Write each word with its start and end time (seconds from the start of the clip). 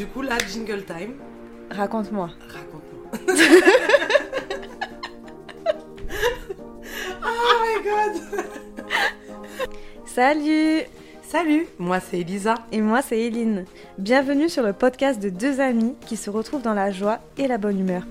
Du 0.00 0.06
coup, 0.06 0.22
là, 0.22 0.38
jingle 0.38 0.82
time. 0.86 1.16
Raconte-moi. 1.70 2.30
Raconte-moi. 2.48 3.10
oh 7.22 7.52
my 7.60 7.74
god. 7.84 8.14
Salut 10.06 10.84
Salut, 11.22 11.66
moi 11.78 12.00
c'est 12.00 12.20
Elisa. 12.20 12.54
Et 12.72 12.80
moi 12.80 13.02
c'est 13.02 13.18
Eline. 13.18 13.66
Bienvenue 13.98 14.48
sur 14.48 14.62
le 14.62 14.72
podcast 14.72 15.20
de 15.20 15.28
deux 15.28 15.60
amis 15.60 15.94
qui 16.06 16.16
se 16.16 16.30
retrouvent 16.30 16.62
dans 16.62 16.72
la 16.72 16.90
joie 16.90 17.18
et 17.36 17.46
la 17.46 17.58
bonne 17.58 17.78
humeur. 17.78 18.04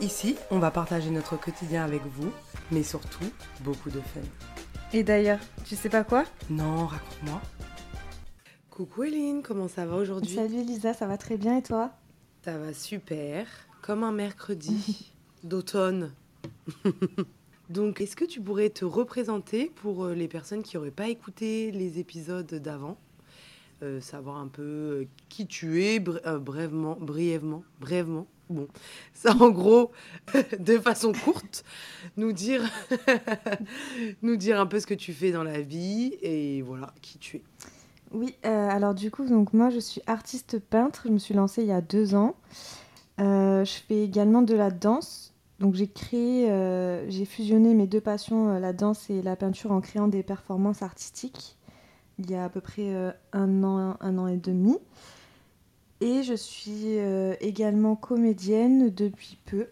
Ici, 0.00 0.34
on 0.50 0.58
va 0.58 0.72
partager 0.72 1.10
notre 1.10 1.38
quotidien 1.38 1.84
avec 1.84 2.02
vous, 2.06 2.32
mais 2.72 2.82
surtout 2.82 3.30
beaucoup 3.60 3.90
de 3.90 4.00
fun. 4.00 4.20
Et 4.92 5.04
d'ailleurs, 5.04 5.38
tu 5.64 5.76
sais 5.76 5.90
pas 5.90 6.02
quoi? 6.02 6.24
Non, 6.50 6.86
raconte-moi. 6.86 7.40
Coucou 8.74 9.04
Eline, 9.04 9.40
comment 9.40 9.68
ça 9.68 9.86
va 9.86 9.94
aujourd'hui? 9.94 10.34
Salut 10.34 10.56
Elisa, 10.56 10.94
ça 10.94 11.06
va 11.06 11.16
très 11.16 11.36
bien 11.36 11.58
et 11.58 11.62
toi? 11.62 11.92
Ça 12.44 12.58
va 12.58 12.74
super, 12.74 13.46
comme 13.82 14.02
un 14.02 14.10
mercredi 14.10 15.12
d'automne. 15.44 16.12
Donc, 17.70 18.00
est-ce 18.00 18.16
que 18.16 18.24
tu 18.24 18.40
pourrais 18.40 18.70
te 18.70 18.84
représenter 18.84 19.70
pour 19.76 20.06
euh, 20.06 20.14
les 20.14 20.26
personnes 20.26 20.64
qui 20.64 20.76
n'auraient 20.76 20.90
pas 20.90 21.06
écouté 21.06 21.70
les 21.70 22.00
épisodes 22.00 22.52
d'avant? 22.52 22.98
Euh, 23.84 24.00
Savoir 24.00 24.38
un 24.38 24.48
peu 24.48 24.62
euh, 24.62 25.04
qui 25.28 25.46
tu 25.46 25.84
es, 25.84 26.00
brièvement, 26.00 26.96
brièvement, 27.00 27.62
brièvement. 27.78 28.26
Bon, 28.50 28.66
ça 29.12 29.36
en 29.36 29.50
gros, 29.50 29.92
de 30.58 30.80
façon 30.80 31.12
courte, 31.12 31.64
nous 32.16 32.32
dire, 32.32 32.68
nous 34.22 34.34
dire 34.34 34.58
un 34.58 34.66
peu 34.66 34.80
ce 34.80 34.86
que 34.88 34.94
tu 34.94 35.12
fais 35.12 35.30
dans 35.30 35.44
la 35.44 35.60
vie 35.60 36.18
et 36.22 36.60
voilà, 36.62 36.92
qui 37.02 37.18
tu 37.18 37.36
es. 37.36 37.42
Oui, 38.14 38.36
alors 38.44 38.94
du 38.94 39.10
coup, 39.10 39.26
donc 39.26 39.52
moi 39.52 39.70
je 39.70 39.78
suis 39.80 40.00
artiste 40.06 40.58
peintre, 40.58 41.02
je 41.06 41.12
me 41.12 41.18
suis 41.18 41.34
lancée 41.34 41.62
il 41.62 41.68
y 41.68 41.72
a 41.72 41.80
deux 41.80 42.14
ans. 42.14 42.34
je 43.18 43.80
fais 43.88 44.02
également 44.04 44.42
de 44.42 44.54
la 44.54 44.70
danse 44.70 45.34
donc 45.60 45.74
j'ai 45.74 45.88
créé, 45.88 46.50
euh, 46.50 47.08
j'ai 47.08 47.24
fusionné 47.24 47.74
mes 47.74 47.86
deux 47.86 48.00
passions, 48.00 48.50
euh, 48.50 48.58
la 48.58 48.72
danse 48.72 49.08
et 49.10 49.22
la 49.22 49.36
peinture, 49.36 49.72
en 49.72 49.80
créant 49.80 50.08
des 50.08 50.22
performances 50.22 50.82
artistiques 50.82 51.56
il 52.18 52.30
y 52.30 52.34
a 52.36 52.44
à 52.44 52.48
peu 52.48 52.60
près 52.60 52.94
euh, 52.94 53.10
un, 53.32 53.64
an, 53.64 53.96
un 54.00 54.18
an 54.18 54.28
et 54.28 54.36
demi. 54.36 54.78
Et 56.00 56.22
je 56.22 56.34
suis 56.34 56.98
également 57.40 57.96
comédienne 57.96 58.90
depuis 58.90 59.38
peu. 59.46 59.68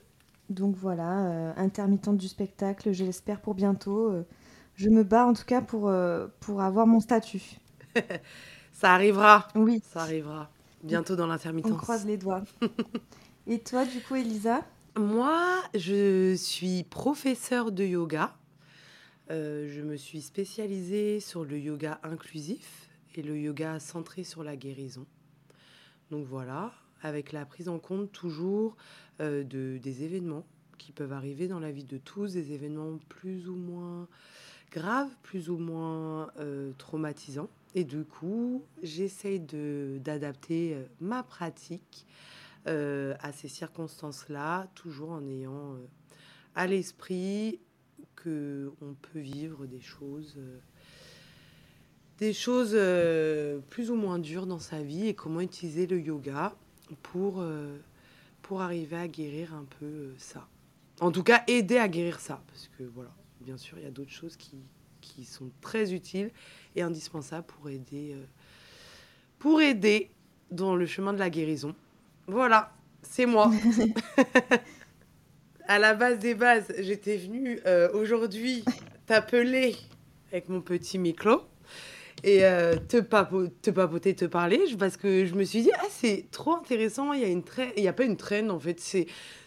Donc 0.49 0.77
voilà, 0.77 1.53
intermittente 1.57 2.17
du 2.17 2.27
spectacle, 2.29 2.93
je 2.93 3.05
l'espère 3.05 3.41
pour 3.41 3.55
bientôt. 3.55 4.13
je 4.77 4.89
me 4.89 5.05
bats 5.05 5.27
en 5.27 5.35
tout 5.35 5.45
cas 5.45 5.61
pour, 5.61 5.93
pour 6.41 6.63
avoir 6.63 6.87
mon 6.87 7.01
statut. 7.01 7.61
Ça 8.73 8.93
arrivera. 8.95 9.49
Oui. 9.55 9.83
Ça 9.85 10.03
arrivera. 10.03 10.51
Bientôt 10.83 11.17
dans 11.17 11.27
l'intermittence. 11.27 11.73
On 11.73 11.77
croise 11.77 12.07
les 12.07 12.17
doigts. 12.17 12.43
et 13.47 13.61
toi, 13.61 13.85
du 13.85 14.01
coup, 14.01 14.17
Elisa? 14.17 14.65
Moi, 14.99 15.63
je 15.75 16.35
suis 16.35 16.83
professeure 16.83 17.73
de 17.73 17.85
yoga. 17.85 18.35
Euh, 19.31 19.69
je 19.69 19.81
me 19.81 19.97
suis 19.97 20.21
spécialisée 20.21 21.21
sur 21.21 21.45
le 21.45 21.59
yoga 21.59 22.01
inclusif 22.03 22.89
et 23.15 23.23
le 23.23 23.39
yoga 23.39 23.79
centré 23.79 24.25
sur 24.25 24.43
la 24.43 24.57
guérison. 24.57 25.07
Donc 26.11 26.27
voilà, 26.27 26.73
avec 27.03 27.33
la 27.33 27.47
prise 27.47 27.69
en 27.69 27.79
compte 27.79 28.13
toujours 28.13 28.77
euh, 29.21 29.45
de, 29.45 29.79
des 29.79 30.03
événements 30.03 30.45
qui 30.77 30.93
peuvent 30.93 31.13
arriver 31.13 31.49
dans 31.49 31.61
la 31.61 31.71
vie 31.71 31.85
de 31.85 31.97
tous, 31.97 32.33
des 32.33 32.53
événements 32.53 32.99
plus 33.09 33.49
ou 33.49 33.55
moins 33.55 34.09
graves, 34.73 35.15
plus 35.23 35.51
ou 35.51 35.59
moins 35.59 36.31
euh, 36.39 36.73
traumatisants. 36.79 37.51
Et 37.75 37.85
du 37.85 38.05
coup, 38.05 38.65
j'essaye 38.83 39.41
d'adapter 39.41 40.77
ma 41.01 41.23
pratique 41.23 42.07
euh, 42.69 43.17
à 43.19 43.33
ces 43.33 43.49
circonstances-là, 43.49 44.69
toujours 44.77 45.11
en 45.11 45.27
ayant 45.27 45.75
euh, 45.75 45.87
à 46.55 46.69
l'esprit 46.69 47.59
que 48.15 48.73
on 48.81 48.95
peut 48.95 49.19
vivre 49.19 49.67
des 49.67 49.81
choses, 49.81 50.35
euh, 50.37 50.61
des 52.19 52.33
choses 52.33 52.79
plus 53.69 53.91
ou 53.91 53.97
moins 53.97 54.21
dures 54.21 54.47
dans 54.47 54.61
sa 54.61 54.81
vie 54.81 55.09
et 55.09 55.15
comment 55.15 55.41
utiliser 55.41 55.89
le 55.89 55.99
yoga 56.01 56.55
pour, 57.03 57.45
pour 58.43 58.61
arriver 58.61 58.97
à 58.97 59.09
guérir 59.09 59.55
un 59.55 59.65
peu 59.81 60.13
ça. 60.19 60.47
En 61.01 61.11
tout 61.11 61.25
cas, 61.25 61.43
aider 61.49 61.79
à 61.79 61.89
guérir 61.89 62.21
ça, 62.21 62.45
parce 62.47 62.71
que 62.79 62.85
voilà, 62.85 63.11
bien 63.43 63.57
sûr, 63.57 63.79
il 63.79 63.85
y 63.85 63.87
a 63.87 63.91
d'autres 63.91 64.13
choses 64.13 64.37
qui, 64.37 64.59
qui 65.01 65.25
sont 65.25 65.51
très 65.61 65.93
utiles 65.93 66.31
et 66.77 66.83
indispensables 66.83 67.47
pour 67.47 67.69
aider, 67.69 68.17
pour 69.39 69.61
aider 69.61 70.11
dans 70.51 70.77
le 70.77 70.87
chemin 70.87 71.13
de 71.13 71.19
la 71.19 71.31
guérison. 71.31 71.75
Voilà, 72.27 72.73
c'est 73.03 73.27
moi. 73.27 73.51
à 75.67 75.79
la 75.79 75.95
base 75.95 76.19
des 76.19 76.35
bases, 76.35 76.73
j'étais 76.79 77.17
venue 77.17 77.61
euh, 77.67 77.91
aujourd'hui 77.95 78.65
t'appeler 79.07 79.77
avec 80.31 80.49
mon 80.49 80.61
petit 80.61 80.99
micro 80.99 81.43
et 82.25 82.45
euh, 82.45 82.77
te, 82.77 82.99
te 82.99 83.71
papoter, 83.71 84.15
te 84.15 84.25
parler, 84.27 84.61
parce 84.79 84.97
que 84.97 85.27
je 85.27 85.35
me 85.35 85.45
suis 85.45 85.63
dit, 85.63 85.71
ah, 85.75 85.87
c'est 85.91 86.27
trop 86.31 86.55
intéressant, 86.55 87.13
il 87.13 87.21
y 87.21 87.25
a 87.25 87.29
une 87.29 87.43
traîne, 87.43 87.73
il 87.77 87.83
n'y 87.83 87.89
a 87.89 87.93
pas 87.93 88.05
une 88.05 88.17
traîne 88.17 88.51
en 88.51 88.61
fait, 88.61 88.79
c'est 88.79 89.07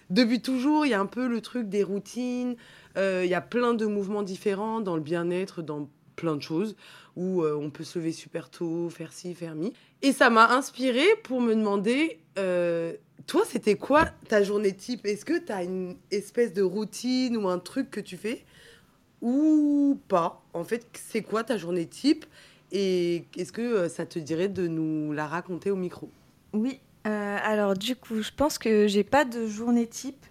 depuis 0.09 0.41
toujours, 0.41 0.85
il 0.85 0.89
y 0.89 0.93
a 0.93 0.99
un 0.99 1.05
peu 1.05 1.27
le 1.27 1.41
truc 1.41 1.69
des 1.69 1.83
routines, 1.83 2.55
euh, 2.97 3.21
il 3.25 3.29
y 3.29 3.35
a 3.35 3.41
plein 3.41 3.73
de 3.73 3.85
mouvements 3.85 4.23
différents 4.23 4.81
dans 4.81 4.95
le 4.95 5.01
bien-être, 5.01 5.61
dans 5.61 5.89
plein 6.15 6.35
de 6.35 6.41
choses, 6.41 6.75
où 7.15 7.43
on 7.43 7.69
peut 7.69 7.83
se 7.83 7.99
lever 7.99 8.11
super 8.11 8.49
tôt, 8.49 8.89
faire 8.89 9.11
ci, 9.13 9.33
faire 9.33 9.55
mi. 9.55 9.73
Et 10.01 10.11
ça 10.11 10.29
m'a 10.29 10.51
inspiré 10.51 11.03
pour 11.23 11.41
me 11.41 11.55
demander, 11.55 12.19
euh, 12.37 12.93
toi, 13.25 13.43
c'était 13.45 13.75
quoi 13.75 14.05
ta 14.27 14.43
journée 14.43 14.73
type? 14.73 15.05
Est-ce 15.05 15.25
que 15.25 15.39
tu 15.39 15.51
as 15.51 15.63
une 15.63 15.95
espèce 16.11 16.53
de 16.53 16.61
routine 16.61 17.37
ou 17.37 17.47
un 17.47 17.59
truc 17.59 17.89
que 17.89 17.99
tu 17.99 18.17
fais 18.17 18.45
ou 19.21 19.99
pas? 20.07 20.43
En 20.53 20.63
fait, 20.63 20.85
c'est 20.93 21.21
quoi 21.21 21.43
ta 21.43 21.57
journée 21.57 21.87
type? 21.87 22.25
Et 22.71 23.25
est-ce 23.35 23.51
que 23.51 23.61
euh, 23.61 23.89
ça 23.89 24.05
te 24.05 24.19
dirait 24.19 24.49
de 24.49 24.67
nous 24.67 25.11
la 25.11 25.27
raconter 25.27 25.71
au 25.71 25.75
micro? 25.75 26.09
Oui, 26.53 26.79
euh, 27.05 27.37
alors 27.43 27.75
du 27.75 27.95
coup, 27.95 28.21
je 28.21 28.31
pense 28.35 28.57
que 28.57 28.87
j'ai 28.87 29.03
pas 29.03 29.25
de 29.25 29.47
journée 29.47 29.87
type. 29.87 30.25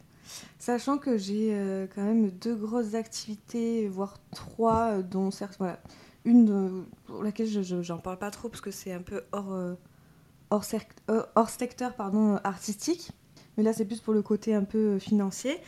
Sachant 0.58 0.96
que 0.96 1.18
j'ai 1.18 1.54
quand 1.94 2.02
même 2.02 2.30
deux 2.30 2.54
grosses 2.54 2.94
activités, 2.94 3.86
voire 3.86 4.16
trois, 4.34 5.02
dont 5.02 5.30
certes, 5.30 5.56
voilà, 5.58 5.78
une 6.24 6.86
pour 7.04 7.22
laquelle 7.22 7.46
je 7.46 7.92
n'en 7.92 7.98
parle 7.98 8.18
pas 8.18 8.30
trop 8.30 8.48
parce 8.48 8.62
que 8.62 8.70
c'est 8.70 8.90
un 8.90 9.02
peu 9.02 9.24
hors, 9.32 9.54
hors, 10.50 10.64
secteur 11.50 11.94
pardon, 11.94 12.36
artistique. 12.44 13.10
Mais 13.58 13.62
là, 13.62 13.74
c'est 13.74 13.84
plus 13.84 14.00
pour 14.00 14.14
le 14.14 14.22
côté 14.22 14.54
un 14.54 14.64
peu 14.64 14.98
financier. 14.98 15.60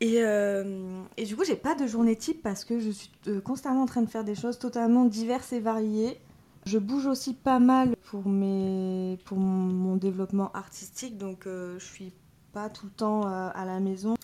Et, 0.00 0.22
euh, 0.22 1.02
et 1.16 1.24
du 1.24 1.36
coup, 1.36 1.44
j'ai 1.44 1.56
pas 1.56 1.74
de 1.74 1.86
journée 1.86 2.16
type 2.16 2.42
parce 2.42 2.64
que 2.64 2.78
je 2.78 2.90
suis 2.90 3.10
euh, 3.28 3.40
constamment 3.40 3.82
en 3.82 3.86
train 3.86 4.02
de 4.02 4.10
faire 4.10 4.24
des 4.24 4.34
choses 4.34 4.58
totalement 4.58 5.04
diverses 5.04 5.52
et 5.52 5.60
variées. 5.60 6.20
Je 6.66 6.78
bouge 6.78 7.06
aussi 7.06 7.34
pas 7.34 7.58
mal 7.58 7.93
pour, 8.04 8.28
mes, 8.28 9.18
pour 9.24 9.38
mon, 9.38 9.96
développement 9.96 10.52
artistique, 10.52 11.18
donc 11.18 11.46
euh, 11.46 11.78
je 11.78 11.84
suis 11.84 12.12
pas 12.52 12.68
tout 12.68 12.86
le 12.86 12.92
temps 12.92 13.22
à 13.26 13.64
la 13.64 13.80
maison. 13.80 14.14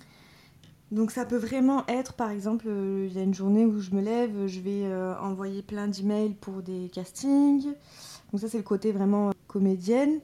Donc 0.92 1.10
ça 1.10 1.24
peut 1.24 1.36
vraiment 1.36 1.84
être, 1.88 2.14
par 2.14 2.30
exemple, 2.30 2.66
il 2.68 3.12
y 3.12 3.18
a 3.18 3.22
une 3.22 3.34
journée 3.34 3.64
où 3.64 3.80
je 3.80 3.90
me 3.90 4.00
lève, 4.00 4.46
je 4.46 4.60
vais 4.60 4.86
envoyer 5.20 5.62
plein 5.62 5.88
d'emails 5.88 6.34
pour 6.34 6.62
des 6.62 6.90
castings. 6.92 7.74
Donc 8.30 8.40
ça, 8.40 8.48
c'est 8.48 8.58
le 8.58 8.62
côté 8.62 8.92
vraiment 8.92 9.32
comédienne. 9.48 10.20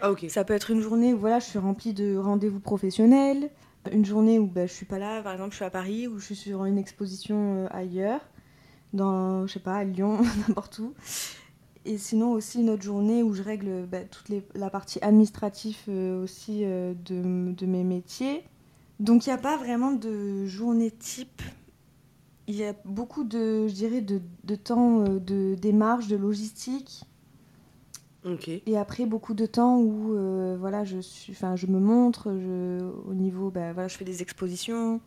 Ah, 0.00 0.10
ok. 0.10 0.26
Ça 0.28 0.44
peut 0.44 0.54
être 0.54 0.70
une 0.70 0.80
journée 0.80 1.12
où 1.12 1.18
voilà, 1.18 1.38
je 1.38 1.44
suis 1.44 1.58
remplie 1.58 1.92
de 1.92 2.16
rendez-vous 2.16 2.60
professionnels, 2.60 3.50
une 3.92 4.04
journée 4.04 4.38
où 4.38 4.46
bah, 4.46 4.66
je 4.66 4.72
suis 4.72 4.86
pas 4.86 4.98
là, 4.98 5.22
par 5.22 5.32
exemple, 5.32 5.50
je 5.50 5.56
suis 5.56 5.64
à 5.64 5.70
Paris, 5.70 6.08
ou 6.08 6.18
je 6.18 6.24
suis 6.26 6.36
sur 6.36 6.64
une 6.64 6.78
exposition 6.78 7.64
euh, 7.64 7.66
ailleurs, 7.70 8.20
dans, 8.92 9.46
je 9.46 9.52
sais 9.52 9.60
pas, 9.60 9.76
à 9.76 9.84
Lyon, 9.84 10.20
n'importe 10.48 10.78
où. 10.78 10.94
Et 11.84 11.96
sinon 11.98 12.32
aussi 12.32 12.60
une 12.60 12.70
autre 12.70 12.82
journée 12.82 13.22
où 13.22 13.32
je 13.32 13.42
règle 13.42 13.86
bah, 13.86 14.04
toute 14.04 14.28
les, 14.28 14.44
la 14.54 14.68
partie 14.70 14.98
administrative 15.02 15.78
euh, 15.88 16.22
aussi 16.22 16.60
euh, 16.64 16.92
de, 17.04 17.52
de, 17.52 17.66
mes 17.66 17.84
métiers. 17.84 18.44
Donc 18.98 19.26
il 19.26 19.30
n'y 19.30 19.34
a 19.34 19.38
pas 19.38 19.56
vraiment 19.56 19.92
de 19.92 20.44
journée 20.46 20.90
type. 20.90 21.42
Il 22.46 22.56
y 22.56 22.64
a 22.64 22.74
beaucoup 22.84 23.24
de, 23.24 23.66
je 23.68 23.72
dirais, 23.72 24.00
de, 24.02 24.20
de 24.44 24.54
temps 24.56 25.04
de 25.04 25.54
démarche, 25.54 26.08
de 26.08 26.16
logistique 26.16 27.04
et 28.66 28.76
après 28.76 29.06
beaucoup 29.06 29.34
de 29.34 29.46
temps 29.46 29.78
où 29.78 30.14
euh, 30.14 30.56
voilà, 30.58 30.84
je, 30.84 30.98
suis, 30.98 31.32
je 31.32 31.66
me 31.66 31.78
montre, 31.78 32.34
je, 32.38 32.80
au 33.08 33.14
niveau, 33.14 33.50
bah, 33.50 33.72
voilà, 33.72 33.88
je 33.88 33.96
fais 33.96 34.04
des 34.04 34.20
expositions, 34.20 35.00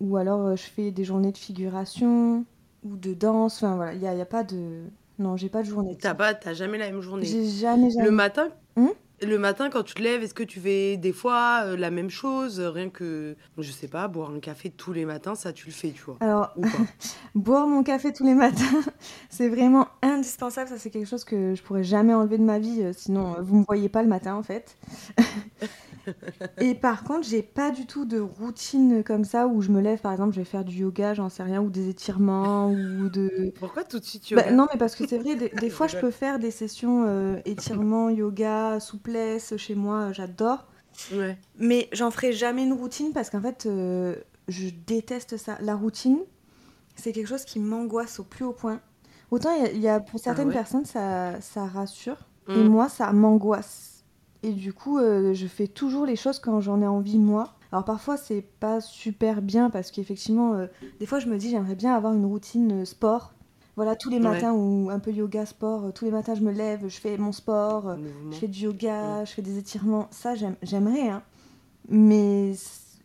ou 0.00 0.16
alors 0.16 0.40
euh, 0.40 0.56
je 0.56 0.64
fais 0.64 0.90
des 0.90 1.04
journées 1.04 1.32
de 1.32 1.38
figuration, 1.38 2.44
ou 2.84 2.96
de 2.96 3.14
danse, 3.14 3.56
enfin 3.56 3.76
voilà, 3.76 3.94
il 3.94 4.00
n'y 4.00 4.06
a, 4.06 4.14
y 4.14 4.20
a, 4.20 4.26
pas 4.26 4.44
de... 4.44 4.82
Non, 5.18 5.36
j'ai 5.36 5.48
pas 5.48 5.62
de 5.62 5.68
journée. 5.68 5.96
T'as 6.00 6.14
pas, 6.14 6.34
jamais 6.54 6.78
la 6.78 6.90
même 6.90 7.00
journée. 7.00 7.26
J'ai 7.26 7.48
jamais, 7.48 7.88
Le 7.98 8.10
matin 8.10 8.48
hmm 8.76 8.88
Le 9.22 9.38
matin, 9.38 9.70
quand 9.70 9.84
tu 9.84 9.94
te 9.94 10.02
lèves, 10.02 10.22
est-ce 10.22 10.34
que 10.34 10.42
tu 10.42 10.58
fais 10.60 10.96
des 10.96 11.12
fois 11.12 11.62
euh, 11.64 11.76
la 11.76 11.90
même 11.90 12.10
chose 12.10 12.60
Rien 12.60 12.90
que, 12.90 13.36
je 13.56 13.70
sais 13.70 13.86
pas, 13.86 14.08
boire 14.08 14.30
un 14.30 14.40
café 14.40 14.70
tous 14.70 14.92
les 14.92 15.04
matins, 15.04 15.34
ça 15.34 15.52
tu 15.52 15.66
le 15.66 15.72
fais, 15.72 15.90
tu 15.90 16.02
vois 16.02 16.16
Alors, 16.20 16.52
boire 17.34 17.68
mon 17.68 17.84
café 17.84 18.12
tous 18.12 18.24
les 18.24 18.34
matins, 18.34 18.82
c'est 19.30 19.48
vraiment 19.48 19.86
indispensable. 20.02 20.68
Ça, 20.68 20.78
c'est 20.78 20.90
quelque 20.90 21.08
chose 21.08 21.24
que 21.24 21.54
je 21.54 21.62
pourrais 21.62 21.84
jamais 21.84 22.12
enlever 22.12 22.38
de 22.38 22.42
ma 22.42 22.58
vie. 22.58 22.82
Euh, 22.82 22.92
sinon, 22.92 23.36
euh, 23.36 23.40
vous 23.40 23.58
me 23.58 23.64
voyez 23.64 23.88
pas 23.88 24.02
le 24.02 24.08
matin, 24.08 24.34
en 24.34 24.42
fait. 24.42 24.76
Et 26.60 26.74
par 26.74 27.04
contre, 27.04 27.26
j'ai 27.26 27.42
pas 27.42 27.70
du 27.70 27.86
tout 27.86 28.04
de 28.04 28.18
routine 28.18 29.02
comme 29.04 29.24
ça 29.24 29.46
où 29.46 29.62
je 29.62 29.70
me 29.70 29.80
lève, 29.80 30.00
par 30.00 30.12
exemple, 30.12 30.34
je 30.34 30.40
vais 30.40 30.44
faire 30.44 30.64
du 30.64 30.76
yoga, 30.76 31.14
j'en 31.14 31.28
sais 31.28 31.42
rien, 31.42 31.62
ou 31.62 31.70
des 31.70 31.88
étirements, 31.88 32.70
ou 32.70 33.08
de. 33.08 33.52
Pourquoi 33.58 33.84
tout 33.84 33.98
de 33.98 34.04
suite 34.04 34.30
yoga? 34.30 34.44
bah, 34.44 34.50
Non, 34.52 34.66
mais 34.72 34.78
parce 34.78 34.96
que 34.96 35.06
c'est 35.06 35.18
vrai, 35.18 35.34
des, 35.34 35.70
fois, 35.70 35.86
je 35.86 35.96
peux 35.96 36.10
faire 36.10 36.38
des 36.38 36.50
sessions 36.50 37.04
euh, 37.06 37.36
étirements, 37.44 38.10
yoga, 38.10 38.80
souplesse 39.04 39.56
chez 39.56 39.74
moi, 39.74 40.12
j'adore. 40.12 40.66
Ouais. 41.12 41.36
Mais 41.58 41.88
j'en 41.92 42.10
ferai 42.10 42.32
jamais 42.32 42.64
une 42.64 42.72
routine 42.72 43.12
parce 43.12 43.28
qu'en 43.28 43.40
fait, 43.40 43.66
euh, 43.66 44.16
je 44.48 44.68
déteste 44.86 45.36
ça. 45.36 45.58
La 45.60 45.74
routine, 45.74 46.18
c'est 46.96 47.12
quelque 47.12 47.26
chose 47.26 47.44
qui 47.44 47.58
m'angoisse 47.58 48.18
au 48.20 48.24
plus 48.24 48.44
haut 48.44 48.52
point. 48.52 48.80
Autant 49.30 49.50
il 49.72 49.80
y, 49.80 49.88
a 49.88 50.00
pour 50.00 50.20
ah 50.20 50.24
certaines 50.24 50.52
personnes, 50.52 50.84
ça, 50.84 51.40
ça 51.40 51.66
rassure, 51.66 52.28
et 52.48 52.52
mmh. 52.52 52.68
moi, 52.68 52.88
ça 52.88 53.12
m'angoisse. 53.12 54.04
Et 54.42 54.52
du 54.52 54.72
coup, 54.72 54.98
euh, 54.98 55.34
je 55.34 55.46
fais 55.46 55.66
toujours 55.66 56.06
les 56.06 56.16
choses 56.16 56.38
quand 56.38 56.60
j'en 56.60 56.80
ai 56.80 56.86
envie 56.86 57.18
moi. 57.18 57.54
Alors 57.72 57.84
parfois, 57.84 58.16
c'est 58.16 58.42
pas 58.42 58.80
super 58.80 59.42
bien 59.42 59.70
parce 59.70 59.90
qu'effectivement, 59.90 60.54
euh, 60.54 60.66
des 61.00 61.06
fois, 61.06 61.18
je 61.18 61.26
me 61.26 61.36
dis, 61.36 61.50
j'aimerais 61.50 61.74
bien 61.74 61.94
avoir 61.94 62.12
une 62.12 62.26
routine 62.26 62.82
euh, 62.82 62.84
sport. 62.84 63.33
Voilà, 63.76 63.96
tous 63.96 64.08
les 64.08 64.20
matins 64.20 64.52
ou 64.52 64.88
un 64.90 64.98
peu 65.00 65.10
yoga, 65.10 65.46
sport. 65.46 65.92
tous 65.92 66.04
les 66.04 66.10
matins, 66.12 66.34
je 66.34 66.42
me 66.42 66.52
lève, 66.52 66.86
je 66.86 67.00
fais 67.00 67.18
mon 67.18 67.32
sport, 67.32 67.96
je 68.30 68.36
fais 68.36 68.48
du 68.48 68.64
yoga, 68.64 69.24
je 69.24 69.32
fais 69.32 69.42
des 69.42 69.58
étirements. 69.58 70.06
Ça, 70.10 70.34
j'aimerais, 70.62 71.08
hein. 71.08 71.22
Mais 71.88 72.54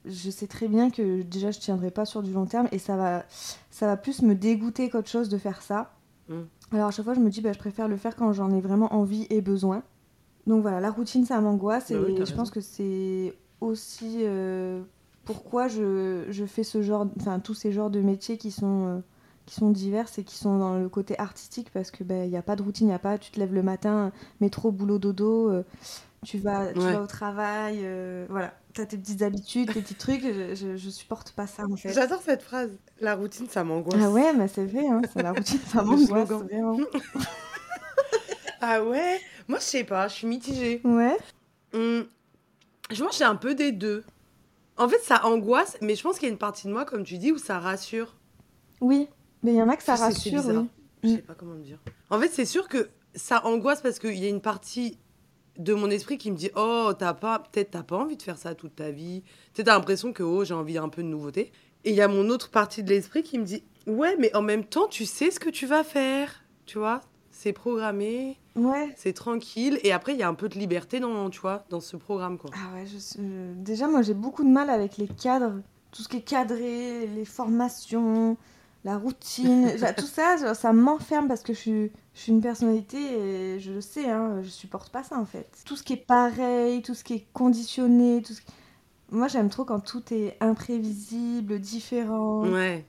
je 0.06 0.30
sais 0.30 0.48
très 0.48 0.68
bien 0.68 0.90
que 0.90 1.22
déjà, 1.22 1.52
je 1.52 1.60
tiendrai 1.60 1.92
pas 1.92 2.06
sur 2.06 2.24
du 2.24 2.32
long 2.32 2.46
terme 2.46 2.68
et 2.72 2.80
ça 2.80 2.96
va, 2.96 3.26
ça 3.72 3.88
va 3.88 3.98
plus 3.98 4.22
me 4.22 4.36
dégoûter 4.36 4.90
qu'autre 4.90 5.10
chose 5.10 5.30
de 5.30 5.38
faire 5.38 5.62
ça. 5.62 5.92
Mm. 6.30 6.42
Alors 6.72 6.88
à 6.88 6.92
chaque 6.92 7.06
fois, 7.06 7.14
je 7.14 7.20
me 7.20 7.30
dis, 7.30 7.42
bah, 7.42 7.52
je 7.52 7.60
préfère 7.60 7.88
le 7.88 7.98
faire 7.98 8.16
quand 8.16 8.32
j'en 8.34 8.52
ai 8.52 8.62
vraiment 8.62 8.94
envie 8.94 9.28
et 9.30 9.42
besoin. 9.42 9.84
Donc 10.48 10.62
voilà, 10.62 10.80
la 10.80 10.92
routine, 10.92 11.26
ça 11.26 11.40
m'angoisse 11.42 11.92
bah 11.92 11.98
et 12.08 12.26
je 12.26 12.34
pense 12.34 12.50
que 12.50 12.62
c'est 12.62 13.36
aussi 13.62 14.20
euh, 14.22 14.82
pourquoi 15.26 15.68
je, 15.68 16.26
je, 16.30 16.46
fais 16.46 16.64
ce 16.64 16.82
genre, 16.82 17.08
enfin 17.20 17.40
tous 17.40 17.54
ces 17.54 17.72
genres 17.72 17.90
de 17.90 18.02
métiers 18.02 18.38
qui 18.38 18.52
sont, 18.52 18.88
euh, 18.88 19.00
qui 19.50 19.56
sont 19.56 19.72
divers 19.72 20.06
et 20.20 20.24
qui 20.24 20.36
sont 20.36 20.60
dans 20.60 20.78
le 20.78 20.90
côté 20.90 21.20
artistique 21.20 21.72
parce 21.74 21.90
que 21.90 22.04
il 22.04 22.08
ben, 22.08 22.30
n'y 22.30 22.38
a 22.38 22.44
pas 22.44 22.56
de 22.56 22.62
routine, 22.62 22.86
il 22.86 22.92
n'y 22.92 22.96
a 22.96 23.00
pas, 23.00 23.18
tu 23.18 23.32
te 23.32 23.40
lèves 23.40 23.54
le 23.54 23.64
matin, 23.64 24.12
métro, 24.42 24.72
boulot, 24.72 25.00
dodo, 25.00 25.50
euh, 25.50 25.64
tu, 26.24 26.38
vas, 26.38 26.72
tu 26.72 26.80
vas 26.80 27.02
au 27.02 27.08
travail, 27.08 27.80
voilà, 28.30 28.54
tu 28.76 28.82
as 28.82 28.86
tes 28.86 28.98
petites 28.98 29.24
habitudes, 29.24 29.74
tes 29.74 29.82
petits 29.82 29.96
trucs, 29.96 30.22
je, 30.22 30.78
je, 30.78 30.90
supporte 30.92 31.32
pas 31.32 31.48
ça 31.48 31.66
en 31.66 31.76
fait. 31.76 31.94
J'adore 31.94 32.22
cette 32.22 32.44
phrase, 32.44 32.70
la 33.02 33.16
routine 33.16 33.48
ça 33.50 33.64
m'angoisse. 33.64 34.00
Ah 34.00 34.12
ouais, 34.12 34.34
mais 34.34 34.48
c'est 34.48 34.66
vrai, 34.66 34.88
hein, 34.88 35.02
la 35.16 35.32
routine 35.32 35.60
ça 35.66 35.82
m'angoisse. 35.84 36.30
ah 38.62 38.84
ouais? 38.84 39.20
Moi, 39.48 39.58
je 39.58 39.64
sais 39.64 39.84
pas, 39.84 40.08
je 40.08 40.14
suis 40.14 40.28
mitigée. 40.28 40.80
Ouais. 40.84 41.18
Hum, 41.74 42.06
je 42.92 43.04
j'ai 43.18 43.24
un 43.24 43.36
peu 43.36 43.56
des 43.56 43.72
deux. 43.72 44.04
En 44.78 44.88
fait, 44.88 45.00
ça 45.00 45.26
angoisse, 45.26 45.76
mais 45.82 45.96
je 45.96 46.04
pense 46.04 46.20
qu'il 46.20 46.28
y 46.28 46.30
a 46.30 46.32
une 46.32 46.38
partie 46.38 46.68
de 46.68 46.72
moi, 46.72 46.86
comme 46.86 47.04
tu 47.04 47.18
dis, 47.18 47.32
où 47.32 47.40
ça 47.40 47.60
rassure. 47.60 48.16
Oui, 48.80 49.10
mais 49.44 49.54
il 49.54 49.58
y 49.58 49.62
en 49.62 49.70
a 49.70 49.76
que 49.76 49.84
ça 49.84 49.96
rassure. 49.96 50.44
Oui. 50.46 50.68
Je 51.04 51.10
sais 51.10 51.18
pas 51.22 51.34
comment 51.34 51.56
me 51.56 51.64
dire. 51.64 51.80
En 52.10 52.20
fait, 52.20 52.30
c'est 52.30 52.46
sûr 52.46 52.68
que 52.68 52.90
ça 53.16 53.46
angoisse 53.46 53.82
parce 53.82 54.00
qu'il 54.00 54.18
y 54.18 54.26
a 54.26 54.30
une 54.30 54.42
partie 54.42 54.98
de 55.58 55.74
mon 55.74 55.90
esprit 55.90 56.18
qui 56.18 56.32
me 56.32 56.38
dit 56.38 56.52
oh 56.56 56.94
t'as 56.98 57.14
pas 57.14 57.40
peut-être 57.40 57.72
t'as 57.72 57.84
pas 57.84 57.98
envie 57.98 58.16
de 58.16 58.22
faire 58.22 58.38
ça 58.38 58.56
toute 58.56 58.78
ta 58.78 58.92
vie 58.92 59.24
peut-être 59.54 59.66
t'as 59.66 59.74
l'impression 59.74 60.14
que 60.14 60.24
oh 60.24 60.46
j'ai 60.46 60.54
envie 60.54 60.78
un 60.78 60.88
peu 60.88 61.04
de 61.04 61.08
nouveauté 61.10 61.52
et 61.84 61.90
il 61.90 61.96
y 61.98 62.02
a 62.02 62.08
mon 62.08 62.30
autre 62.30 62.50
partie 62.50 62.82
de 62.82 62.88
l'esprit 62.88 63.24
qui 63.24 63.38
me 63.38 63.44
dit 63.44 63.64
ouais 63.86 64.16
mais 64.18 64.34
en 64.38 64.42
même 64.42 64.64
temps 64.64 64.88
tu 64.88 65.06
sais 65.06 65.32
ce 65.32 65.40
que 65.40 65.50
tu 65.50 65.66
vas 65.66 65.84
faire 65.84 66.46
tu 66.66 66.78
vois 66.78 67.02
c'est 67.30 67.52
programmé 67.52 68.38
Ouais. 68.60 68.94
C'est 68.96 69.14
tranquille. 69.14 69.80
Et 69.84 69.92
après, 69.92 70.14
il 70.14 70.20
y 70.20 70.24
a 70.24 70.28
un 70.28 70.34
peu 70.34 70.50
de 70.50 70.58
liberté 70.58 71.00
dans, 71.00 71.30
tu 71.30 71.40
vois, 71.40 71.64
dans 71.70 71.80
ce 71.80 71.98
programme. 71.98 72.38
Quoi. 72.38 72.52
Ah 72.54 72.76
ouais, 72.76 72.86
déjà, 73.56 73.88
moi, 73.88 74.02
j'ai 74.02 74.14
beaucoup 74.14 74.44
de 74.44 74.50
mal 74.50 74.70
avec 74.70 74.98
les 74.98 75.08
cadres. 75.08 75.62
Tout 75.92 76.04
ce 76.04 76.08
qui 76.08 76.18
est 76.18 76.22
cadré, 76.22 77.08
les 77.08 77.26
formations, 77.26 78.38
la 78.84 78.98
routine. 78.98 79.72
tout 79.98 80.06
ça, 80.06 80.54
ça 80.54 80.74
m'enferme 80.74 81.28
parce 81.28 81.44
que 81.44 81.54
je 81.54 81.60
suis, 81.60 81.92
je 82.14 82.20
suis 82.20 82.32
une 82.32 82.42
personnalité 82.42 82.98
et 82.98 83.60
je 83.60 83.74
le 83.74 83.82
sais, 83.82 84.10
hein, 84.10 84.42
je 84.42 84.50
supporte 84.50 84.92
pas 84.92 85.04
ça 85.04 85.18
en 85.18 85.26
fait. 85.26 85.50
Tout 85.66 85.76
ce 85.76 85.84
qui 85.84 85.94
est 85.94 85.98
pareil, 85.98 86.82
tout 86.82 86.94
ce 86.94 87.04
qui 87.04 87.14
est 87.16 87.28
conditionné, 87.34 88.22
tout 88.22 88.34
ce 88.34 88.42
Moi, 89.12 89.28
j'aime 89.28 89.50
trop 89.50 89.66
quand 89.66 89.80
tout 89.80 90.04
est 90.12 90.38
imprévisible, 90.40 91.60
différent. 91.60 92.46
Ouais. 92.48 92.86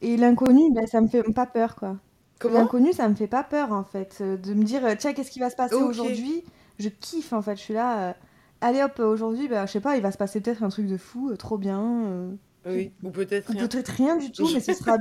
Et 0.00 0.18
l'inconnu, 0.18 0.70
ben, 0.72 0.86
ça 0.86 1.00
me 1.00 1.08
fait 1.08 1.22
pas 1.22 1.46
peur, 1.46 1.76
quoi. 1.76 1.96
L'inconnu, 2.42 2.92
ça 2.92 3.08
me 3.08 3.14
fait 3.14 3.26
pas 3.26 3.42
peur 3.42 3.72
en 3.72 3.84
fait. 3.84 4.18
Euh, 4.20 4.36
de 4.36 4.52
me 4.52 4.64
dire, 4.64 4.84
euh, 4.84 4.94
tiens, 4.98 5.14
qu'est-ce 5.14 5.30
qui 5.30 5.38
va 5.38 5.48
se 5.48 5.56
passer 5.56 5.76
aujourd'hui? 5.76 6.44
Je 6.78 6.88
kiffe 6.90 7.32
en 7.32 7.40
fait. 7.40 7.56
Je 7.56 7.62
suis 7.62 7.74
là, 7.74 8.10
euh, 8.10 8.12
allez 8.60 8.82
hop, 8.82 8.98
aujourd'hui, 8.98 9.48
bah, 9.48 9.64
je 9.64 9.72
sais 9.72 9.80
pas, 9.80 9.96
il 9.96 10.02
va 10.02 10.12
se 10.12 10.18
passer 10.18 10.40
peut-être 10.40 10.62
un 10.62 10.68
truc 10.68 10.86
de 10.86 10.96
fou, 10.96 11.34
trop 11.36 11.56
bien. 11.56 12.36
Oui, 12.66 12.92
ou 13.02 13.10
peut-être 13.10 13.50
rien. 13.50 13.66
Peut-être 13.66 13.88
rien 13.88 14.16
du 14.16 14.32
tout, 14.32 14.48
mais 14.54 14.60
ce 14.60 14.72
sera, 14.72 14.98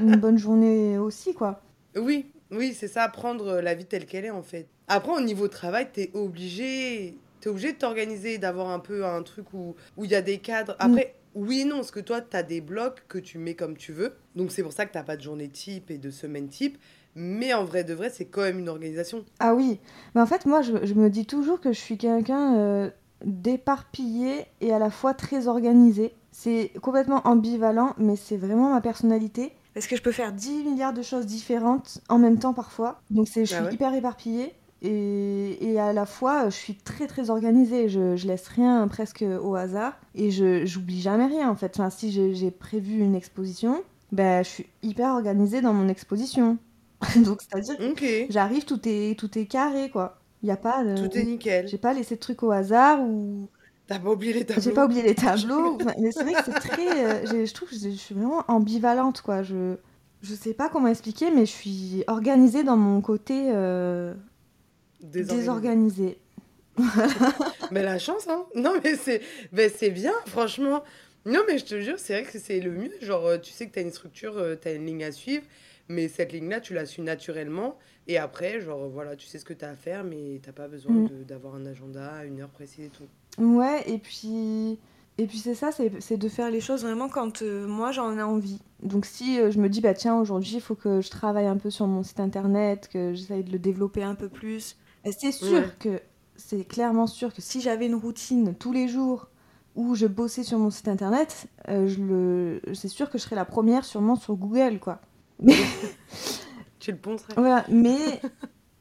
une 0.00 0.16
bonne 0.16 0.38
journée 0.38 0.98
aussi, 0.98 1.34
quoi. 1.34 1.62
Oui, 1.96 2.26
oui, 2.50 2.74
c'est 2.74 2.88
ça, 2.88 3.08
prendre 3.08 3.60
la 3.60 3.74
vie 3.74 3.86
telle 3.86 4.06
qu'elle 4.06 4.24
est 4.24 4.30
en 4.30 4.42
fait. 4.42 4.68
Après, 4.88 5.12
au 5.12 5.20
niveau 5.20 5.48
travail, 5.48 5.88
t'es 5.92 6.10
obligé, 6.14 7.18
es 7.42 7.48
obligé 7.48 7.72
de 7.72 7.78
t'organiser, 7.78 8.38
d'avoir 8.38 8.70
un 8.70 8.78
peu 8.78 9.04
un 9.04 9.22
truc 9.22 9.52
où 9.52 9.74
il 10.02 10.10
y 10.10 10.14
a 10.14 10.22
des 10.22 10.38
cadres. 10.38 10.76
Après, 10.78 11.14
oui 11.34 11.60
et 11.60 11.64
non, 11.64 11.76
parce 11.76 11.90
que 11.90 12.00
toi, 12.00 12.20
tu 12.20 12.36
as 12.36 12.42
des 12.42 12.60
blocs 12.60 13.04
que 13.08 13.18
tu 13.18 13.38
mets 13.38 13.54
comme 13.54 13.76
tu 13.76 13.92
veux. 13.92 14.14
Donc 14.34 14.50
c'est 14.50 14.62
pour 14.62 14.72
ça 14.72 14.86
que 14.86 14.92
tu 14.92 14.98
n'as 14.98 15.04
pas 15.04 15.16
de 15.16 15.22
journée 15.22 15.48
type 15.48 15.90
et 15.90 15.98
de 15.98 16.10
semaine 16.10 16.48
type. 16.48 16.78
Mais 17.14 17.52
en 17.54 17.64
vrai 17.64 17.84
de 17.84 17.94
vrai, 17.94 18.10
c'est 18.10 18.26
quand 18.26 18.42
même 18.42 18.58
une 18.58 18.68
organisation. 18.68 19.24
Ah 19.40 19.54
oui. 19.54 19.80
Mais 20.14 20.20
en 20.20 20.26
fait, 20.26 20.46
moi, 20.46 20.62
je, 20.62 20.72
me 20.72 21.08
dis 21.08 21.26
toujours 21.26 21.60
que 21.60 21.72
je 21.72 21.78
suis 21.78 21.98
quelqu'un 21.98 22.56
euh, 22.56 22.90
d'éparpillé 23.24 24.46
et 24.60 24.72
à 24.72 24.78
la 24.78 24.90
fois 24.90 25.14
très 25.14 25.48
organisé. 25.48 26.14
C'est 26.40 26.70
complètement 26.82 27.26
ambivalent, 27.26 27.94
mais 27.98 28.14
c'est 28.14 28.36
vraiment 28.36 28.72
ma 28.72 28.80
personnalité. 28.80 29.50
Parce 29.74 29.88
que 29.88 29.96
je 29.96 30.02
peux 30.02 30.12
faire 30.12 30.32
10 30.32 30.62
milliards 30.62 30.92
de 30.92 31.02
choses 31.02 31.26
différentes 31.26 31.98
en 32.08 32.20
même 32.20 32.38
temps 32.38 32.54
parfois. 32.54 33.00
Donc 33.10 33.26
c'est, 33.26 33.44
je 33.44 33.56
bah 33.56 33.64
suis 33.64 33.74
hyper 33.74 33.92
éparpillée. 33.92 34.54
Et, 34.80 35.58
et, 35.68 35.80
à 35.80 35.92
la 35.92 36.06
fois, 36.06 36.48
je 36.48 36.54
suis 36.54 36.76
très 36.76 37.08
très 37.08 37.30
organisée. 37.30 37.88
Je, 37.88 38.14
je 38.14 38.28
laisse 38.28 38.46
rien 38.46 38.86
presque 38.86 39.24
au 39.42 39.56
hasard 39.56 39.98
et 40.14 40.30
je 40.30 40.64
j'oublie 40.64 41.00
jamais 41.00 41.26
rien 41.26 41.50
en 41.50 41.56
fait. 41.56 41.72
Enfin, 41.74 41.90
si 41.90 42.12
j'ai 42.12 42.50
prévu 42.52 43.00
une 43.00 43.16
exposition, 43.16 43.82
ben, 44.12 44.44
je 44.44 44.48
suis 44.48 44.66
hyper 44.84 45.14
organisée 45.14 45.60
dans 45.60 45.74
mon 45.74 45.88
exposition. 45.88 46.56
Donc 47.16 47.42
c'est-à-dire 47.42 47.94
que 47.96 48.30
j'arrive, 48.30 48.64
tout 48.64 48.80
est 48.84 49.18
tout 49.18 49.36
est 49.36 49.46
carré 49.46 49.90
quoi. 49.90 50.20
Il 50.44 50.48
y 50.48 50.52
a 50.52 50.56
pas 50.56 50.84
de... 50.84 50.94
Tout 50.94 51.18
est 51.18 51.24
nickel. 51.24 51.66
J'ai 51.66 51.78
pas 51.78 51.92
laissé 51.94 52.14
de 52.14 52.20
trucs 52.20 52.44
au 52.44 52.52
hasard 52.52 53.00
ou. 53.02 53.48
T'as 53.88 53.98
pas 53.98 54.10
oublié 54.10 54.32
les 54.32 54.44
tableaux. 54.44 54.62
J'ai 54.62 54.72
pas 54.72 54.84
oublié 54.84 55.02
les 55.02 55.14
tableaux. 55.14 55.78
mais 55.98 56.12
c'est 56.12 56.22
vrai 56.22 56.34
que 56.34 56.44
c'est 56.44 56.60
très. 56.60 57.04
Euh, 57.04 57.46
je 57.46 57.52
trouve 57.52 57.68
que 57.68 57.74
je 57.74 57.88
suis 57.88 58.14
vraiment 58.14 58.44
ambivalente 58.46 59.22
quoi. 59.22 59.42
Je 59.42 59.76
je 60.22 60.34
sais 60.34 60.54
pas 60.54 60.68
comment 60.68 60.88
expliquer, 60.88 61.30
mais 61.30 61.46
je 61.46 61.52
suis 61.52 62.04
organisée 62.06 62.64
dans 62.64 62.76
mon 62.76 63.00
côté. 63.00 63.50
Euh, 63.52 64.14
désorganisé. 65.00 66.18
mais 67.70 67.82
la 67.82 67.98
chance, 67.98 68.28
hein 68.28 68.46
Non, 68.54 68.74
mais 68.82 68.94
c'est 68.96 69.20
ben, 69.52 69.70
c'est 69.74 69.90
bien, 69.90 70.12
franchement. 70.26 70.82
Non, 71.24 71.40
mais 71.46 71.58
je 71.58 71.64
te 71.64 71.80
jure, 71.80 71.98
c'est 71.98 72.20
vrai 72.20 72.30
que 72.30 72.38
c'est 72.38 72.60
le 72.60 72.70
mieux. 72.70 72.92
Genre, 73.00 73.26
euh, 73.26 73.38
tu 73.38 73.52
sais 73.52 73.66
que 73.66 73.72
tu 73.72 73.78
as 73.78 73.82
une 73.82 73.92
structure, 73.92 74.38
euh, 74.38 74.56
tu 74.60 74.68
as 74.68 74.72
une 74.72 74.86
ligne 74.86 75.04
à 75.04 75.12
suivre, 75.12 75.44
mais 75.88 76.08
cette 76.08 76.32
ligne-là, 76.32 76.60
tu 76.60 76.74
la 76.74 76.86
suis 76.86 77.02
naturellement. 77.02 77.78
Et 78.06 78.18
après, 78.18 78.60
genre, 78.60 78.88
voilà, 78.88 79.16
tu 79.16 79.26
sais 79.26 79.38
ce 79.38 79.44
que 79.44 79.52
tu 79.52 79.64
as 79.64 79.70
à 79.70 79.74
faire, 79.74 80.04
mais 80.04 80.40
t'as 80.42 80.52
pas 80.52 80.68
besoin 80.68 80.94
mm. 80.94 81.24
d'avoir 81.28 81.54
un 81.54 81.66
agenda, 81.66 82.24
une 82.24 82.40
heure 82.40 82.48
précise 82.48 82.86
et 82.86 82.88
tout. 82.88 83.08
Ouais, 83.38 83.84
et 83.86 83.98
puis, 83.98 84.78
et 85.18 85.26
puis 85.26 85.38
c'est 85.38 85.54
ça, 85.54 85.70
c'est 85.72 86.16
de 86.16 86.28
faire 86.28 86.50
les 86.50 86.60
choses 86.60 86.82
vraiment 86.82 87.08
quand 87.08 87.42
euh, 87.42 87.66
moi 87.66 87.92
j'en 87.92 88.16
ai 88.16 88.22
envie. 88.22 88.60
Donc 88.82 89.06
si 89.06 89.36
je 89.36 89.58
me 89.58 89.68
dis, 89.68 89.80
bah 89.80 89.94
tiens, 89.94 90.16
aujourd'hui, 90.18 90.54
il 90.54 90.60
faut 90.60 90.74
que 90.74 91.00
je 91.00 91.10
travaille 91.10 91.46
un 91.46 91.56
peu 91.56 91.70
sur 91.70 91.86
mon 91.86 92.02
site 92.02 92.20
internet, 92.20 92.88
que 92.92 93.14
j'essaye 93.14 93.44
de 93.44 93.52
le 93.52 93.58
développer 93.58 94.02
un 94.02 94.14
peu 94.14 94.28
plus, 94.28 94.76
c'est 95.12 95.32
sûr 95.32 95.78
que, 95.78 96.00
c'est 96.36 96.64
clairement 96.64 97.06
sûr 97.06 97.34
que 97.34 97.42
si 97.42 97.60
j'avais 97.60 97.86
une 97.86 97.94
routine 97.94 98.54
tous 98.54 98.72
les 98.72 98.88
jours 98.88 99.28
où 99.74 99.94
je 99.94 100.06
bossais 100.06 100.42
sur 100.42 100.58
mon 100.58 100.70
site 100.70 100.88
internet, 100.88 101.48
euh, 101.68 101.86
je 101.86 102.02
le... 102.02 102.60
c'est 102.74 102.88
sûr 102.88 103.10
que 103.10 103.18
je 103.18 103.22
serais 103.24 103.36
la 103.36 103.44
première 103.44 103.84
sûrement 103.84 104.16
sur 104.16 104.34
Google, 104.34 104.78
quoi. 104.78 105.00
tu 106.80 106.90
le 106.90 106.96
poncerais. 106.96 107.34
Voilà, 107.36 107.64
mais 107.68 108.20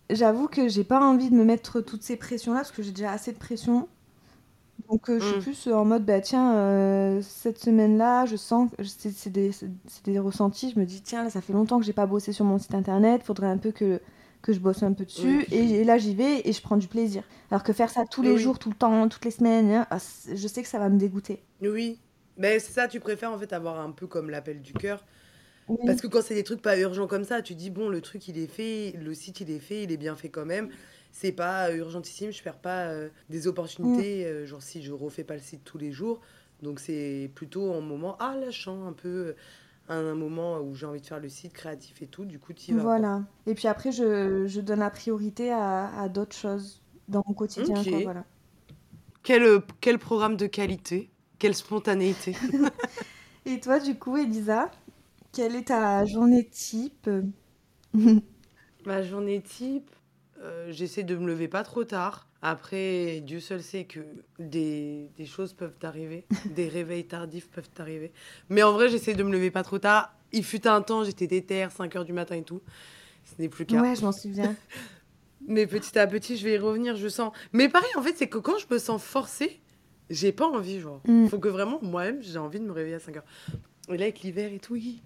j'avoue 0.09 0.47
que 0.47 0.67
j'ai 0.67 0.83
pas 0.83 0.99
envie 0.99 1.29
de 1.29 1.35
me 1.35 1.43
mettre 1.43 1.81
toutes 1.81 2.03
ces 2.03 2.15
pressions-là 2.15 2.59
parce 2.59 2.71
que 2.71 2.81
j'ai 2.81 2.91
déjà 2.91 3.11
assez 3.11 3.31
de 3.31 3.37
pression. 3.37 3.87
Donc 4.89 5.09
euh, 5.09 5.19
je 5.19 5.25
suis 5.25 5.37
mm. 5.37 5.41
plus 5.41 5.67
en 5.73 5.85
mode, 5.85 6.05
bah 6.05 6.21
tiens, 6.21 6.55
euh, 6.55 7.21
cette 7.21 7.59
semaine-là, 7.59 8.25
je 8.25 8.35
sens, 8.35 8.69
c'est 8.83 9.29
des, 9.29 9.51
des, 10.05 10.19
ressentis, 10.19 10.71
je 10.73 10.79
me 10.79 10.85
dis, 10.85 11.01
tiens, 11.01 11.23
là, 11.23 11.29
ça 11.29 11.41
fait 11.41 11.53
longtemps 11.53 11.79
que 11.79 11.85
j'ai 11.85 11.93
pas 11.93 12.05
bossé 12.05 12.31
sur 12.31 12.45
mon 12.45 12.57
site 12.57 12.73
internet, 12.73 13.21
faudrait 13.23 13.47
un 13.47 13.57
peu 13.57 13.71
que 13.71 13.99
que 14.43 14.53
je 14.53 14.59
bosse 14.59 14.83
un 14.83 14.93
peu 14.93 15.03
dessus, 15.03 15.45
et, 15.51 15.83
là 15.83 15.97
j'y 15.97 16.13
vais 16.13 16.41
et 16.45 16.53
je 16.53 16.61
prends 16.61 16.77
du 16.77 16.87
plaisir. 16.87 17.23
Alors 17.51 17.63
que 17.63 17.73
faire 17.73 17.89
ça 17.89 18.05
tous 18.05 18.21
les 18.21 18.37
jours, 18.37 18.59
tout 18.59 18.69
le 18.69 18.75
temps, 18.75 19.09
toutes 19.09 19.25
les 19.25 19.31
semaines, 19.31 19.71
hein, 19.71 19.87
ah, 19.89 19.97
je 19.97 20.47
sais 20.47 20.61
que 20.61 20.69
ça 20.69 20.79
va 20.79 20.89
me 20.89 20.97
dégoûter. 20.97 21.43
Oui, 21.61 21.99
mais 22.37 22.59
c'est 22.59 22.71
ça, 22.71 22.87
tu 22.87 22.99
préfères 22.99 23.33
en 23.33 23.39
fait 23.39 23.51
avoir 23.51 23.79
un 23.79 23.91
peu 23.91 24.07
comme 24.07 24.29
l'appel 24.29 24.61
du 24.61 24.73
cœur. 24.73 25.03
Parce 25.85 25.99
que 25.99 26.07
quand 26.07 26.21
c'est 26.21 26.35
des 26.35 26.43
trucs 26.43 26.61
pas 26.61 26.77
urgents 26.77 27.07
comme 27.07 27.25
ça, 27.25 27.41
tu 27.41 27.55
dis 27.55 27.69
bon, 27.69 27.89
le 27.89 27.99
truc 27.99 28.27
il 28.29 28.37
est 28.37 28.47
fait, 28.47 28.93
le 28.97 29.13
site 29.13 29.41
il 29.41 29.51
est 29.51 29.59
fait, 29.59 29.83
il 29.83 29.91
est 29.91 29.97
bien 29.97 30.15
fait 30.15 30.29
quand 30.29 30.45
même. 30.45 30.69
C'est 31.19 31.31
pas 31.31 31.73
urgentissime, 31.73 32.31
je 32.31 32.43
perds 32.43 32.59
pas 32.59 32.89
euh, 32.89 33.09
des 33.27 33.47
opportunités, 33.47 34.23
mm. 34.23 34.27
euh, 34.27 34.45
genre 34.45 34.61
si 34.61 34.83
je 34.83 34.91
refais 34.91 35.23
pas 35.23 35.33
le 35.33 35.41
site 35.41 35.63
tous 35.63 35.79
les 35.79 35.91
jours. 35.91 36.21
Donc 36.61 36.79
c'est 36.79 37.31
plutôt 37.33 37.73
un 37.73 37.81
moment 37.81 38.17
ah 38.19 38.35
lâchant 38.39 38.85
un 38.85 38.93
peu 38.93 39.33
un, 39.89 40.13
moment 40.13 40.59
où 40.59 40.75
j'ai 40.75 40.85
envie 40.85 41.01
de 41.01 41.05
faire 41.07 41.19
le 41.19 41.27
site 41.29 41.53
créatif 41.53 42.03
et 42.03 42.05
tout, 42.05 42.23
du 42.23 42.37
coup 42.37 42.53
tu 42.53 42.69
y 42.69 42.73
vas. 42.75 42.83
Voilà. 42.83 43.23
Et 43.47 43.55
puis 43.55 43.67
après 43.67 43.91
je, 43.91 44.45
je 44.45 44.61
donne 44.61 44.79
la 44.79 44.91
priorité 44.91 45.51
à, 45.51 45.87
à 45.99 46.07
d'autres 46.07 46.35
choses 46.35 46.83
dans 47.07 47.23
mon 47.27 47.33
quotidien. 47.33 47.81
voilà. 48.03 48.23
quel, 49.23 49.61
quel 49.81 49.97
programme 49.97 50.37
de 50.37 50.45
qualité, 50.45 51.09
quelle 51.39 51.55
spontanéité? 51.55 52.35
et 53.47 53.59
toi 53.59 53.79
du 53.79 53.95
coup 53.95 54.17
Elisa 54.17 54.69
quelle 55.31 55.55
est 55.55 55.69
ta 55.69 56.05
journée 56.05 56.45
type? 56.45 57.09
Ma 58.85 59.01
journée 59.01 59.41
type, 59.41 59.89
euh, 60.41 60.71
j'essaie 60.71 61.03
de 61.03 61.15
me 61.15 61.27
lever 61.27 61.47
pas 61.47 61.63
trop 61.63 61.83
tard. 61.83 62.27
Après, 62.41 63.21
Dieu 63.21 63.39
seul 63.39 63.63
sait 63.63 63.85
que 63.85 63.99
des, 64.39 65.09
des 65.17 65.25
choses 65.25 65.53
peuvent 65.53 65.77
arriver, 65.81 66.25
des 66.55 66.67
réveils 66.67 67.05
tardifs 67.05 67.49
peuvent 67.49 67.69
arriver. 67.79 68.11
Mais 68.49 68.63
en 68.63 68.71
vrai, 68.73 68.89
j'essaie 68.89 69.13
de 69.13 69.23
me 69.23 69.31
lever 69.31 69.51
pas 69.51 69.63
trop 69.63 69.79
tard. 69.79 70.13
Il 70.31 70.43
fut 70.43 70.67
un 70.67 70.81
temps, 70.81 71.03
j'étais 71.03 71.27
déterre, 71.27 71.71
5 71.71 71.95
heures 71.95 72.05
du 72.05 72.13
matin 72.13 72.35
et 72.35 72.43
tout. 72.43 72.61
Ce 73.25 73.41
n'est 73.41 73.49
plus 73.49 73.63
le 73.63 73.75
cas. 73.75 73.81
Ouais, 73.81 73.95
je 73.95 74.01
m'en 74.01 74.11
souviens. 74.11 74.55
Mais 75.47 75.65
petit 75.65 75.97
à 75.97 76.05
petit, 76.07 76.37
je 76.37 76.43
vais 76.43 76.55
y 76.55 76.57
revenir, 76.57 76.95
je 76.95 77.07
sens. 77.07 77.31
Mais 77.53 77.69
pareil, 77.69 77.89
en 77.95 78.01
fait, 78.01 78.15
c'est 78.17 78.27
que 78.27 78.37
quand 78.37 78.57
je 78.59 78.65
me 78.69 78.77
sens 78.77 79.01
forcée, 79.01 79.61
j'ai 80.09 80.31
pas 80.31 80.45
envie, 80.45 80.79
genre. 80.79 81.01
Il 81.05 81.23
mm. 81.23 81.29
faut 81.29 81.39
que 81.39 81.47
vraiment, 81.47 81.79
moi-même, 81.81 82.21
j'ai 82.21 82.37
envie 82.37 82.59
de 82.59 82.65
me 82.65 82.71
réveiller 82.71 82.95
à 82.95 82.99
5 82.99 83.17
heures. 83.17 83.25
Et 83.89 83.97
là, 83.97 84.03
avec 84.03 84.21
l'hiver 84.21 84.51
et 84.51 84.59
tout, 84.59 84.73
oui. 84.73 85.01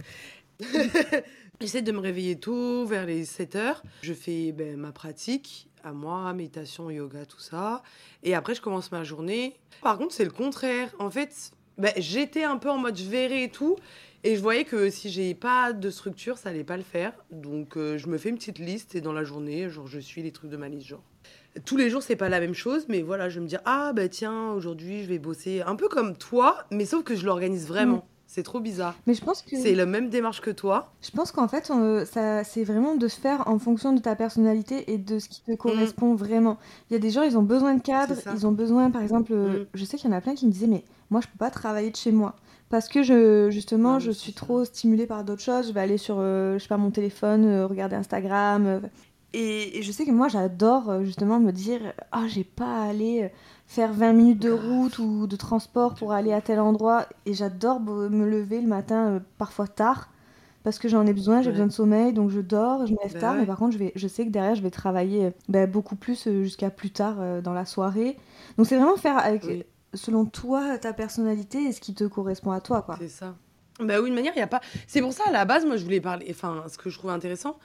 J'essaie 1.61 1.81
de 1.81 1.91
me 1.91 1.99
réveiller 1.99 2.37
tôt, 2.37 2.85
vers 2.85 3.05
les 3.05 3.23
7 3.25 3.55
heures. 3.55 3.83
Je 4.01 4.13
fais 4.13 4.51
ben, 4.51 4.77
ma 4.77 4.91
pratique 4.91 5.69
à 5.83 5.93
moi, 5.93 6.33
méditation, 6.33 6.89
yoga, 6.89 7.25
tout 7.25 7.39
ça. 7.39 7.83
Et 8.23 8.33
après, 8.33 8.55
je 8.55 8.61
commence 8.61 8.91
ma 8.91 9.03
journée. 9.03 9.55
Par 9.81 9.97
contre, 9.97 10.13
c'est 10.13 10.25
le 10.25 10.31
contraire. 10.31 10.93
En 10.99 11.09
fait, 11.09 11.51
ben, 11.77 11.91
j'étais 11.97 12.43
un 12.43 12.57
peu 12.57 12.69
en 12.69 12.77
mode 12.77 12.97
je 12.97 13.09
verrai 13.09 13.43
et 13.43 13.49
tout. 13.49 13.77
Et 14.23 14.35
je 14.35 14.41
voyais 14.41 14.65
que 14.65 14.89
si 14.89 15.09
j'ai 15.09 15.33
pas 15.33 15.73
de 15.73 15.89
structure, 15.89 16.37
ça 16.37 16.49
allait 16.49 16.63
pas 16.63 16.77
le 16.77 16.83
faire. 16.83 17.13
Donc, 17.31 17.75
euh, 17.75 17.97
je 17.97 18.07
me 18.07 18.17
fais 18.17 18.29
une 18.29 18.37
petite 18.37 18.59
liste 18.59 18.93
et 18.93 19.01
dans 19.01 19.13
la 19.13 19.23
journée, 19.23 19.69
genre, 19.69 19.87
je 19.87 19.99
suis 19.99 20.21
les 20.21 20.31
trucs 20.31 20.51
de 20.51 20.57
ma 20.57 20.69
liste, 20.69 20.87
genre. 20.87 21.03
Tous 21.65 21.75
les 21.75 21.89
jours, 21.89 22.01
c'est 22.01 22.15
pas 22.15 22.29
la 22.29 22.39
même 22.39 22.53
chose, 22.53 22.85
mais 22.87 23.01
voilà, 23.01 23.29
je 23.29 23.39
me 23.39 23.47
dis, 23.47 23.57
ah, 23.65 23.91
bah 23.93 24.07
tiens, 24.07 24.51
aujourd'hui, 24.51 25.03
je 25.03 25.09
vais 25.09 25.19
bosser 25.19 25.61
un 25.61 25.75
peu 25.75 25.89
comme 25.89 26.15
toi, 26.15 26.65
mais 26.71 26.85
sauf 26.85 27.03
que 27.03 27.15
je 27.15 27.25
l'organise 27.25 27.67
vraiment. 27.67 28.07
Mm. 28.31 28.33
C'est 28.33 28.43
trop 28.43 28.59
bizarre. 28.59 28.95
Mais 29.07 29.13
je 29.13 29.23
pense 29.23 29.41
que 29.41 29.55
c'est 29.55 29.75
la 29.75 29.85
même 29.85 30.09
démarche 30.09 30.41
que 30.41 30.51
toi. 30.51 30.93
Je 31.01 31.11
pense 31.11 31.31
qu'en 31.31 31.47
fait, 31.47 31.71
ça, 32.05 32.43
c'est 32.43 32.63
vraiment 32.63 32.95
de 32.95 33.07
se 33.07 33.19
faire 33.19 33.47
en 33.47 33.59
fonction 33.59 33.93
de 33.93 33.99
ta 33.99 34.15
personnalité 34.15 34.91
et 34.91 34.97
de 34.97 35.19
ce 35.19 35.29
qui 35.29 35.41
te 35.41 35.55
correspond 35.55 36.15
vraiment. 36.15 36.57
Il 36.89 36.93
y 36.93 36.95
a 36.95 36.99
des 36.99 37.09
gens, 37.09 37.23
ils 37.23 37.37
ont 37.37 37.43
besoin 37.43 37.75
de 37.75 37.81
cadre, 37.81 38.15
ils 38.33 38.47
ont 38.47 38.51
besoin, 38.51 38.89
par 38.89 39.01
exemple, 39.01 39.33
mm. 39.33 39.65
je 39.73 39.85
sais 39.85 39.97
qu'il 39.97 40.09
y 40.09 40.13
en 40.13 40.17
a 40.17 40.21
plein 40.21 40.35
qui 40.35 40.45
me 40.45 40.51
disaient, 40.51 40.67
mais 40.67 40.83
moi, 41.09 41.21
je 41.21 41.27
peux 41.27 41.37
pas 41.37 41.49
travailler 41.49 41.91
de 41.91 41.95
chez 41.97 42.11
moi 42.11 42.35
parce 42.71 42.87
que 42.87 43.03
je, 43.03 43.49
justement, 43.51 43.99
je 43.99 44.11
suis 44.11 44.31
trop 44.31 44.63
stimulée 44.63 45.05
par 45.05 45.25
d'autres 45.25 45.41
choses. 45.41 45.67
Je 45.67 45.73
vais 45.73 45.81
aller 45.81 45.97
sur, 45.97 46.15
euh, 46.19 46.57
je 46.57 46.63
sais 46.63 46.69
pas, 46.69 46.77
mon 46.77 46.89
téléphone, 46.89 47.45
euh, 47.45 47.67
regarder 47.67 47.97
Instagram. 47.97 48.65
Euh. 48.65 48.79
Et, 49.33 49.81
je 49.81 49.91
sais 49.91 50.05
que 50.05 50.11
moi, 50.11 50.27
j'adore 50.27 51.03
justement 51.03 51.39
me 51.39 51.51
dire, 51.51 51.93
ah, 52.11 52.27
j'ai 52.27 52.43
pas 52.43 52.83
à 52.83 52.89
aller 52.89 53.31
faire 53.71 53.93
20 53.93 54.11
minutes 54.11 54.39
de 54.39 54.51
route 54.51 54.99
ou 54.99 55.27
de 55.27 55.35
transport 55.37 55.95
pour 55.95 56.11
aller 56.11 56.33
à 56.33 56.41
tel 56.41 56.59
endroit. 56.59 57.05
Et 57.25 57.33
j'adore 57.33 57.79
me 57.79 58.25
lever 58.25 58.59
le 58.59 58.67
matin, 58.67 59.07
euh, 59.07 59.19
parfois 59.37 59.65
tard, 59.65 60.09
parce 60.63 60.77
que 60.77 60.89
j'en 60.89 61.05
ai 61.05 61.13
besoin, 61.13 61.41
j'ai 61.41 61.51
besoin 61.51 61.67
de 61.67 61.71
sommeil, 61.71 62.11
donc 62.11 62.31
je 62.31 62.41
dors, 62.41 62.85
je 62.85 62.91
me 62.91 62.97
lève 63.01 63.13
bah 63.13 63.19
tard. 63.21 63.35
Mais 63.35 63.45
par 63.45 63.57
contre, 63.57 63.71
je, 63.71 63.77
vais, 63.77 63.93
je 63.95 64.09
sais 64.09 64.25
que 64.25 64.29
derrière, 64.29 64.55
je 64.55 64.61
vais 64.61 64.71
travailler 64.71 65.27
euh, 65.27 65.31
bah, 65.47 65.67
beaucoup 65.67 65.95
plus 65.95 66.27
euh, 66.27 66.43
jusqu'à 66.43 66.69
plus 66.69 66.89
tard 66.89 67.41
dans 67.41 67.53
la 67.53 67.65
soirée. 67.65 68.17
Donc 68.57 68.67
c'est 68.67 68.75
vraiment 68.75 68.97
faire 68.97 69.17
avec, 69.17 69.45
selon 69.93 70.25
toi, 70.25 70.77
ta 70.77 70.91
personnalité 70.91 71.63
et 71.63 71.71
ce 71.71 71.79
qui 71.79 71.93
te 71.93 72.03
correspond 72.03 72.51
à 72.51 72.59
toi. 72.59 72.81
quoi. 72.81 72.97
C'est 72.99 73.07
ça. 73.07 73.35
Bah 73.79 74.01
oui, 74.01 74.09
une 74.09 74.15
manière, 74.15 74.33
il 74.35 74.39
n'y 74.39 74.43
a 74.43 74.47
pas. 74.47 74.61
C'est 74.85 75.01
pour 75.01 75.13
ça, 75.13 75.23
à 75.27 75.31
la 75.31 75.45
base, 75.45 75.65
moi, 75.65 75.77
je 75.77 75.83
voulais 75.85 76.01
parler. 76.01 76.27
Enfin, 76.29 76.65
ce 76.67 76.77
que 76.77 76.89
je 76.89 76.97
trouve 76.97 77.11
intéressant, 77.11 77.57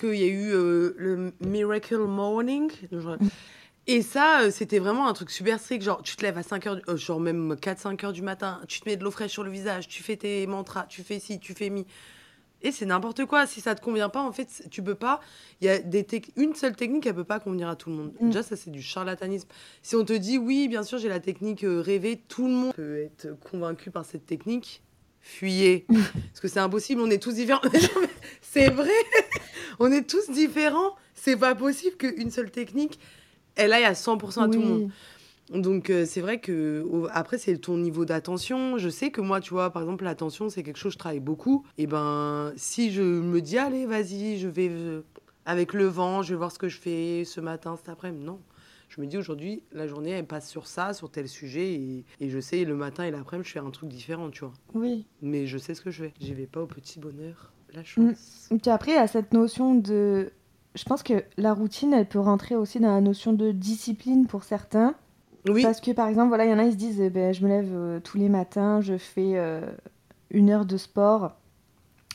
qu'il 0.00 0.16
y 0.16 0.24
a 0.24 0.26
eu 0.26 0.50
le 0.50 1.32
Miracle 1.40 1.98
Morning. 1.98 2.70
Et 3.86 4.02
ça, 4.02 4.42
euh, 4.42 4.50
c'était 4.52 4.78
vraiment 4.78 5.08
un 5.08 5.12
truc 5.12 5.30
super 5.30 5.58
strict. 5.58 5.82
Genre, 5.82 6.00
tu 6.02 6.14
te 6.14 6.22
lèves 6.22 6.38
à 6.38 6.44
5 6.44 6.66
heures, 6.66 6.80
euh, 6.88 6.96
genre 6.96 7.18
même 7.18 7.54
4-5 7.54 8.04
heures 8.04 8.12
du 8.12 8.22
matin, 8.22 8.60
tu 8.68 8.80
te 8.80 8.88
mets 8.88 8.96
de 8.96 9.02
l'eau 9.02 9.10
fraîche 9.10 9.32
sur 9.32 9.42
le 9.42 9.50
visage, 9.50 9.88
tu 9.88 10.04
fais 10.04 10.16
tes 10.16 10.46
mantras, 10.46 10.84
tu 10.88 11.02
fais 11.02 11.18
ci, 11.18 11.40
tu 11.40 11.54
fais 11.54 11.70
mi. 11.70 11.86
Et 12.62 12.72
c'est 12.72 12.84
n'importe 12.84 13.24
quoi. 13.24 13.46
Si 13.46 13.60
ça 13.60 13.74
te 13.74 13.80
convient 13.80 14.08
pas, 14.10 14.20
en 14.20 14.30
fait, 14.32 14.64
tu 14.70 14.82
peux 14.82 14.94
pas. 14.94 15.20
Il 15.60 15.66
y 15.66 15.70
a 15.70 15.78
des 15.78 16.06
une 16.36 16.54
seule 16.54 16.76
technique, 16.76 17.06
elle 17.06 17.14
peut 17.14 17.24
pas 17.24 17.40
convenir 17.40 17.68
à 17.68 17.74
tout 17.74 17.90
le 17.90 17.96
monde. 17.96 18.12
Mm. 18.20 18.26
Déjà, 18.28 18.42
ça, 18.42 18.54
c'est 18.54 18.70
du 18.70 18.82
charlatanisme. 18.82 19.48
Si 19.82 19.96
on 19.96 20.04
te 20.04 20.12
dit, 20.12 20.36
oui, 20.36 20.68
bien 20.68 20.82
sûr, 20.82 20.98
j'ai 20.98 21.08
la 21.08 21.20
technique 21.20 21.64
euh, 21.64 21.80
rêvée, 21.80 22.22
tout 22.28 22.46
le 22.46 22.52
monde 22.52 22.74
peut 22.74 22.98
être 22.98 23.28
convaincu 23.40 23.90
par 23.90 24.04
cette 24.04 24.26
technique. 24.26 24.82
Fuyez. 25.20 25.86
Parce 25.88 26.40
que 26.40 26.48
c'est 26.48 26.60
impossible, 26.60 27.00
on 27.00 27.10
est 27.10 27.22
tous 27.22 27.34
différents. 27.34 27.60
c'est 28.42 28.70
vrai. 28.70 28.90
on 29.78 29.92
est 29.92 30.08
tous 30.08 30.30
différents. 30.30 30.96
C'est 31.14 31.36
pas 31.36 31.54
possible 31.54 31.96
qu'une 31.96 32.30
seule 32.30 32.50
technique 32.50 32.98
elle 33.56 33.72
aille 33.72 33.84
à 33.84 33.92
100% 33.92 34.42
à 34.42 34.48
tout 34.48 34.60
le 34.60 34.66
monde. 34.66 34.90
Donc 35.50 35.90
euh, 35.90 36.04
c'est 36.06 36.20
vrai 36.20 36.38
que 36.38 36.86
après 37.12 37.36
c'est 37.36 37.56
ton 37.58 37.76
niveau 37.76 38.04
d'attention. 38.04 38.78
Je 38.78 38.88
sais 38.88 39.10
que 39.10 39.20
moi 39.20 39.40
tu 39.40 39.50
vois 39.50 39.70
par 39.70 39.82
exemple 39.82 40.04
l'attention 40.04 40.48
c'est 40.48 40.62
quelque 40.62 40.78
chose 40.78 40.92
je 40.92 40.98
travaille 40.98 41.20
beaucoup. 41.20 41.64
Et 41.76 41.86
ben 41.86 42.52
si 42.56 42.92
je 42.92 43.02
me 43.02 43.40
dis 43.40 43.58
allez 43.58 43.84
vas-y 43.84 44.38
je 44.38 44.48
vais 44.48 44.68
euh, 44.70 45.02
avec 45.46 45.72
le 45.72 45.86
vent 45.86 46.22
je 46.22 46.30
vais 46.30 46.38
voir 46.38 46.52
ce 46.52 46.58
que 46.58 46.68
je 46.68 46.78
fais 46.78 47.24
ce 47.24 47.40
matin 47.40 47.76
cet 47.76 47.88
après-midi 47.88 48.24
non. 48.24 48.40
Je 48.90 49.00
me 49.00 49.06
dis 49.06 49.16
aujourd'hui 49.16 49.62
la 49.72 49.86
journée 49.86 50.10
elle 50.10 50.26
passe 50.26 50.48
sur 50.48 50.66
ça 50.66 50.92
sur 50.92 51.10
tel 51.10 51.28
sujet 51.28 51.72
et, 51.72 52.04
et 52.20 52.28
je 52.28 52.38
sais 52.38 52.64
le 52.64 52.74
matin 52.74 53.04
et 53.04 53.10
l'après-midi 53.10 53.48
je 53.48 53.54
fais 53.54 53.60
un 53.60 53.70
truc 53.70 53.88
différent 53.88 54.30
tu 54.30 54.44
vois. 54.44 54.52
Oui. 54.74 55.06
Mais 55.22 55.46
je 55.46 55.56
sais 55.56 55.74
ce 55.74 55.80
que 55.80 55.90
je 55.90 56.04
fais. 56.04 56.14
J'y 56.20 56.34
vais 56.34 56.46
pas 56.46 56.60
au 56.60 56.66
petit 56.66 56.98
bonheur 56.98 57.52
la 57.72 57.80
mm. 57.80 57.84
chance. 57.84 58.48
Et 58.50 58.58
puis 58.58 58.70
après 58.70 58.92
il 58.92 58.96
y 58.96 58.98
a 58.98 59.06
cette 59.06 59.32
notion 59.32 59.74
de 59.74 60.32
je 60.74 60.84
pense 60.84 61.02
que 61.02 61.24
la 61.36 61.52
routine, 61.52 61.92
elle 61.92 62.06
peut 62.06 62.20
rentrer 62.20 62.54
aussi 62.54 62.78
dans 62.80 62.92
la 62.92 63.00
notion 63.00 63.32
de 63.32 63.50
discipline 63.50 64.26
pour 64.26 64.44
certains. 64.44 64.94
Oui. 65.48 65.62
Parce 65.62 65.80
que 65.80 65.90
par 65.90 66.06
exemple, 66.08 66.28
voilà, 66.28 66.44
il 66.44 66.50
y 66.50 66.54
en 66.54 66.58
a, 66.58 66.64
ils 66.64 66.72
se 66.72 66.76
disent, 66.76 67.00
eh 67.00 67.10
ben, 67.10 67.32
je 67.32 67.42
me 67.42 67.48
lève 67.48 67.70
euh, 67.72 68.00
tous 68.00 68.18
les 68.18 68.28
matins, 68.28 68.80
je 68.80 68.96
fais 68.96 69.32
euh, 69.36 69.62
une 70.30 70.50
heure 70.50 70.66
de 70.66 70.76
sport. 70.76 71.32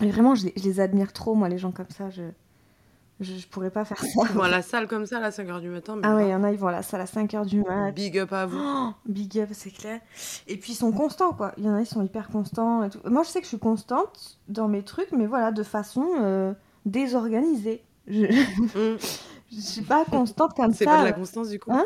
Et 0.01 0.09
vraiment, 0.09 0.35
je 0.35 0.47
les, 0.55 0.79
admire 0.79 1.11
trop, 1.11 1.35
moi, 1.35 1.49
les 1.49 1.57
gens 1.57 1.71
comme 1.71 1.89
ça. 1.89 2.09
Je, 2.09 2.23
je, 3.19 3.47
pourrais 3.47 3.69
pas 3.69 3.85
faire 3.85 3.97
ça. 3.97 4.07
Ils 4.29 4.35
vont 4.35 4.43
à 4.43 4.49
la 4.49 4.61
salle 4.61 4.87
comme 4.87 5.05
ça 5.05 5.19
à 5.19 5.29
5h 5.29 5.61
du 5.61 5.69
matin. 5.69 5.99
ah 6.03 6.15
ouais, 6.15 6.27
il 6.27 6.31
y 6.31 6.35
en 6.35 6.43
a, 6.43 6.51
ils 6.51 6.57
vont 6.57 6.67
à 6.67 6.71
la 6.71 6.83
salle 6.83 7.01
à 7.01 7.05
5h 7.05 7.45
du 7.45 7.59
matin. 7.59 7.91
Big 7.91 8.17
up 8.17 8.33
à 8.33 8.45
vous. 8.45 8.59
Oh, 8.59 8.93
big 9.05 9.39
up, 9.39 9.49
c'est 9.53 9.71
clair. 9.71 10.01
Et 10.47 10.57
puis 10.57 10.73
ils 10.73 10.75
sont 10.75 10.91
constants, 10.91 11.31
quoi. 11.31 11.53
Il 11.57 11.65
y 11.65 11.69
en 11.69 11.75
a, 11.75 11.81
ils 11.81 11.85
sont 11.85 12.03
hyper 12.03 12.27
constants. 12.27 12.83
Et 12.83 12.89
tout. 12.89 12.99
Moi, 13.05 13.23
je 13.23 13.29
sais 13.29 13.39
que 13.39 13.45
je 13.45 13.49
suis 13.49 13.59
constante 13.59 14.37
dans 14.49 14.67
mes 14.67 14.83
trucs, 14.83 15.11
mais 15.11 15.27
voilà, 15.27 15.51
de 15.51 15.63
façon 15.63 16.05
euh, 16.21 16.53
désorganisée. 16.85 17.83
Je... 18.07 18.25
Mm. 18.25 18.97
je 19.51 19.59
suis 19.61 19.81
pas 19.81 20.03
constante 20.05 20.53
comme 20.55 20.71
ça. 20.71 20.77
C'est 20.79 20.85
pas 20.85 20.99
de 20.99 21.05
la 21.05 21.13
constance 21.13 21.49
du 21.49 21.59
coup. 21.59 21.71
Hein? 21.71 21.85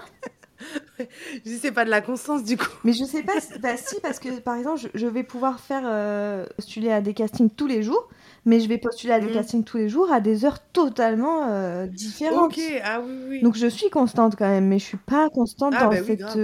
Je 0.99 1.39
dis 1.43 1.57
c'est 1.57 1.71
pas 1.71 1.85
de 1.85 1.89
la 1.89 2.01
constance 2.01 2.43
du 2.43 2.57
coup. 2.57 2.69
Mais 2.83 2.93
je 2.93 3.03
sais 3.03 3.23
pas, 3.23 3.33
bah 3.61 3.77
si 3.77 3.99
parce 4.01 4.19
que 4.19 4.39
par 4.39 4.55
exemple 4.55 4.81
je, 4.93 5.07
vais 5.07 5.23
pouvoir 5.23 5.59
faire 5.59 5.83
euh, 5.85 6.45
postuler 6.55 6.91
à 6.91 7.01
des 7.01 7.13
castings 7.13 7.49
tous 7.49 7.67
les 7.67 7.83
jours, 7.83 8.07
mais 8.45 8.59
je 8.59 8.67
vais 8.67 8.77
postuler 8.77 9.13
à 9.13 9.19
des 9.19 9.27
mm. 9.27 9.33
castings 9.33 9.63
tous 9.63 9.77
les 9.77 9.89
jours 9.89 10.11
à 10.11 10.19
des 10.19 10.45
heures 10.45 10.59
totalement 10.71 11.47
euh, 11.47 11.87
différentes. 11.87 12.53
Ok, 12.57 12.61
ah 12.83 13.01
oui 13.01 13.13
oui. 13.29 13.41
Donc 13.41 13.55
je 13.55 13.67
suis 13.67 13.89
constante 13.89 14.35
quand 14.37 14.49
même, 14.49 14.67
mais 14.67 14.79
je 14.79 14.85
suis 14.85 14.97
pas 14.97 15.29
constante 15.29 15.73
ah, 15.77 15.85
dans 15.85 15.89
bah 15.89 16.03
cette 16.05 16.35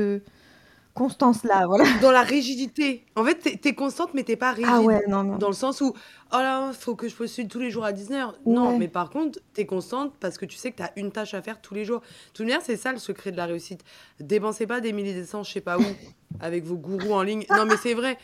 euh, 0.95 0.99
constance-là, 0.99 1.67
voilà. 1.67 1.85
Dans 2.01 2.11
la 2.11 2.21
rigidité. 2.21 3.05
En 3.15 3.23
fait, 3.23 3.35
t'es 3.35 3.69
es 3.69 3.73
constante, 3.73 4.13
mais 4.13 4.23
t'es 4.23 4.35
pas 4.35 4.51
rigide. 4.51 4.71
Ah 4.71 4.81
ouais, 4.81 5.03
non, 5.07 5.23
non. 5.23 5.37
Dans 5.37 5.47
le 5.47 5.53
sens 5.53 5.81
où, 5.81 5.93
oh 6.31 6.37
là, 6.37 6.71
faut 6.73 6.95
que 6.95 7.07
je 7.07 7.15
postule 7.15 7.47
tous 7.47 7.59
les 7.59 7.69
jours 7.69 7.85
à 7.85 7.91
19h. 7.91 8.33
Non, 8.45 8.77
mais 8.77 8.87
par 8.87 9.09
contre, 9.09 9.39
t'es 9.53 9.65
constante 9.65 10.13
parce 10.19 10.37
que 10.37 10.45
tu 10.45 10.57
sais 10.57 10.71
que 10.71 10.77
t'as 10.77 10.91
une 10.95 11.11
tâche 11.11 11.33
à 11.33 11.41
faire 11.41 11.61
tous 11.61 11.73
les 11.73 11.85
jours. 11.85 11.99
De 11.99 12.05
toute 12.33 12.45
manière, 12.45 12.61
c'est 12.61 12.77
ça 12.77 12.91
le 12.91 12.99
secret 12.99 13.31
de 13.31 13.37
la 13.37 13.45
réussite. 13.45 13.81
Dépensez 14.19 14.67
pas 14.67 14.81
des 14.81 14.93
milliers 14.93 15.13
d'essence, 15.13 15.47
je 15.47 15.53
sais 15.53 15.61
pas 15.61 15.77
où, 15.77 15.83
avec 16.39 16.63
vos 16.63 16.77
gourous 16.77 17.13
en 17.13 17.23
ligne. 17.23 17.45
Non, 17.49 17.65
mais 17.65 17.77
c'est 17.77 17.93
vrai. 17.93 18.17